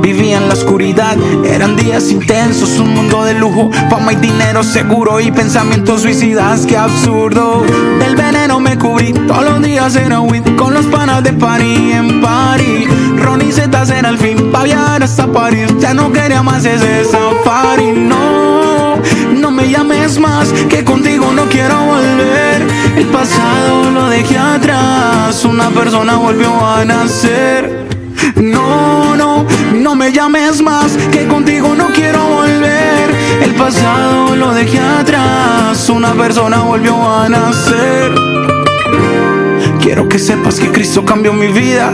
vivía 0.00 0.38
en 0.38 0.48
la 0.48 0.54
oscuridad. 0.54 1.14
Eran 1.44 1.76
días 1.76 2.10
intensos, 2.10 2.78
un 2.78 2.94
mundo 2.94 3.22
de 3.22 3.34
lujo, 3.34 3.70
fama 3.90 4.14
y 4.14 4.16
dinero 4.16 4.62
seguro 4.62 5.20
y 5.20 5.30
pensamientos 5.30 6.00
suicidas. 6.00 6.64
Qué 6.64 6.78
absurdo. 6.78 7.64
Del 7.98 8.16
veneno 8.16 8.60
me 8.60 8.78
cubrí, 8.78 9.12
todos 9.12 9.44
los 9.44 9.62
días 9.62 9.94
era 9.96 10.22
weed 10.22 10.56
con 10.56 10.72
los 10.72 10.86
panas 10.86 11.22
de 11.22 11.34
París 11.34 11.96
en 11.96 12.22
París. 12.22 12.88
Ronnie 13.16 13.52
Z 13.52 13.82
era 13.96 14.08
el 14.08 14.18
fin, 14.18 14.50
pa' 14.50 14.64
viajar 14.64 15.02
hasta 15.02 15.26
París. 15.26 15.66
Ya 15.78 15.94
no 15.94 16.12
quería 16.12 16.42
más 16.42 16.64
ese 16.64 17.04
safari. 17.04 17.92
No, 17.92 18.96
no 19.32 19.50
me 19.50 19.68
llames 19.68 20.18
más, 20.18 20.52
que 20.68 20.84
contigo 20.84 21.32
no 21.32 21.44
quiero 21.44 21.76
volver. 21.84 22.66
El 22.96 23.06
pasado 23.06 23.90
lo 23.90 24.08
dejé 24.08 24.38
atrás, 24.38 25.44
una 25.44 25.70
persona 25.70 26.16
volvió 26.16 26.64
a 26.66 26.84
nacer. 26.84 27.84
No, 28.36 29.16
no, 29.16 29.46
no 29.74 29.94
me 29.94 30.12
llames 30.12 30.62
más, 30.62 30.96
que 31.12 31.26
contigo 31.26 31.74
no 31.74 31.88
quiero 31.88 32.24
volver. 32.24 33.14
El 33.42 33.54
pasado 33.54 34.36
lo 34.36 34.54
dejé 34.54 34.78
atrás, 34.78 35.88
una 35.88 36.12
persona 36.14 36.58
volvió 36.58 36.94
a 37.08 37.28
nacer. 37.28 38.14
Quiero 39.80 40.08
que 40.08 40.18
sepas 40.18 40.58
que 40.58 40.70
Cristo 40.70 41.04
cambió 41.04 41.32
mi 41.32 41.48
vida. 41.48 41.92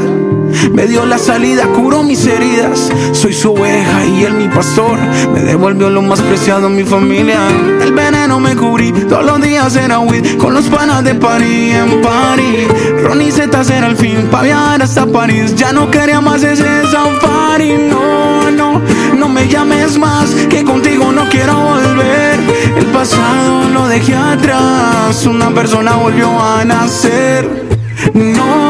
Me 0.72 0.86
dio 0.86 1.04
la 1.06 1.18
salida, 1.18 1.64
curó 1.74 2.02
mis 2.02 2.26
heridas. 2.26 2.90
Soy 3.12 3.32
su 3.32 3.52
oveja 3.52 4.04
y 4.06 4.24
él 4.24 4.34
mi 4.34 4.48
pastor. 4.48 4.98
Me 5.32 5.40
devolvió 5.40 5.90
lo 5.90 6.02
más 6.02 6.20
preciado, 6.20 6.68
mi 6.68 6.84
familia. 6.84 7.38
El 7.80 7.92
veneno 7.92 8.40
me 8.40 8.56
cubrí, 8.56 8.92
todos 8.92 9.24
los 9.24 9.40
días 9.40 9.76
era 9.76 9.98
weed. 10.00 10.36
Con 10.38 10.54
los 10.54 10.66
panas 10.66 11.04
de 11.04 11.14
París 11.14 11.74
en 11.74 12.00
París. 12.00 12.68
Ronnie 13.02 13.30
Z 13.30 13.60
era 13.74 13.86
el 13.86 13.96
fin, 13.96 14.28
pa' 14.30 14.42
viajar 14.42 14.82
hasta 14.82 15.06
París. 15.06 15.54
Ya 15.56 15.72
no 15.72 15.90
quería 15.90 16.20
más 16.20 16.42
ese 16.42 16.64
safari. 16.90 17.74
No, 17.90 18.50
no, 18.50 18.80
no 19.16 19.28
me 19.28 19.48
llames 19.48 19.98
más, 19.98 20.30
que 20.48 20.64
contigo 20.64 21.12
no 21.12 21.28
quiero 21.28 21.54
volver. 21.54 22.40
El 22.76 22.86
pasado 22.86 23.68
lo 23.72 23.88
dejé 23.88 24.14
atrás, 24.14 25.26
una 25.26 25.50
persona 25.50 25.92
volvió 25.96 26.28
a 26.40 26.64
nacer. 26.64 27.70
No 28.14 28.69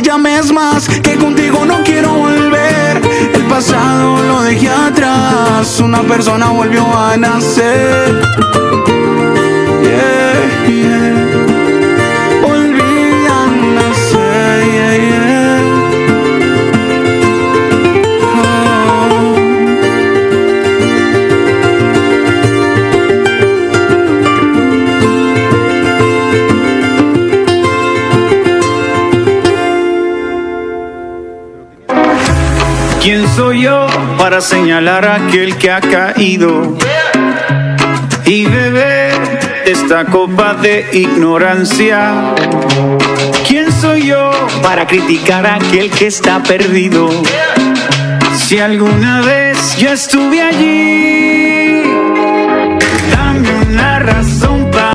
me 0.00 0.06
llames 0.06 0.50
más, 0.50 0.88
que 0.88 1.16
contigo 1.16 1.66
no 1.66 1.82
quiero 1.84 2.14
volver. 2.14 3.00
El 3.34 3.42
pasado 3.48 4.22
lo 4.22 4.42
dejé 4.42 4.68
atrás, 4.68 5.78
una 5.80 6.02
persona 6.02 6.48
volvió 6.48 6.84
a 6.96 7.16
nacer. 7.18 8.22
¿Quién 9.82 10.19
señalar 34.40 35.04
a 35.04 35.16
aquel 35.16 35.56
que 35.56 35.70
ha 35.70 35.80
caído 35.80 36.76
y 38.24 38.46
beber 38.46 39.12
esta 39.66 40.06
copa 40.06 40.54
de 40.54 40.88
ignorancia? 40.92 42.34
¿Quién 43.46 43.70
soy 43.70 44.06
yo 44.06 44.30
para 44.62 44.86
criticar 44.86 45.46
a 45.46 45.56
aquel 45.56 45.90
que 45.90 46.06
está 46.06 46.42
perdido? 46.42 47.10
Si 48.36 48.58
alguna 48.58 49.20
vez 49.20 49.76
yo 49.76 49.90
estuve 49.92 50.42
allí, 50.42 51.19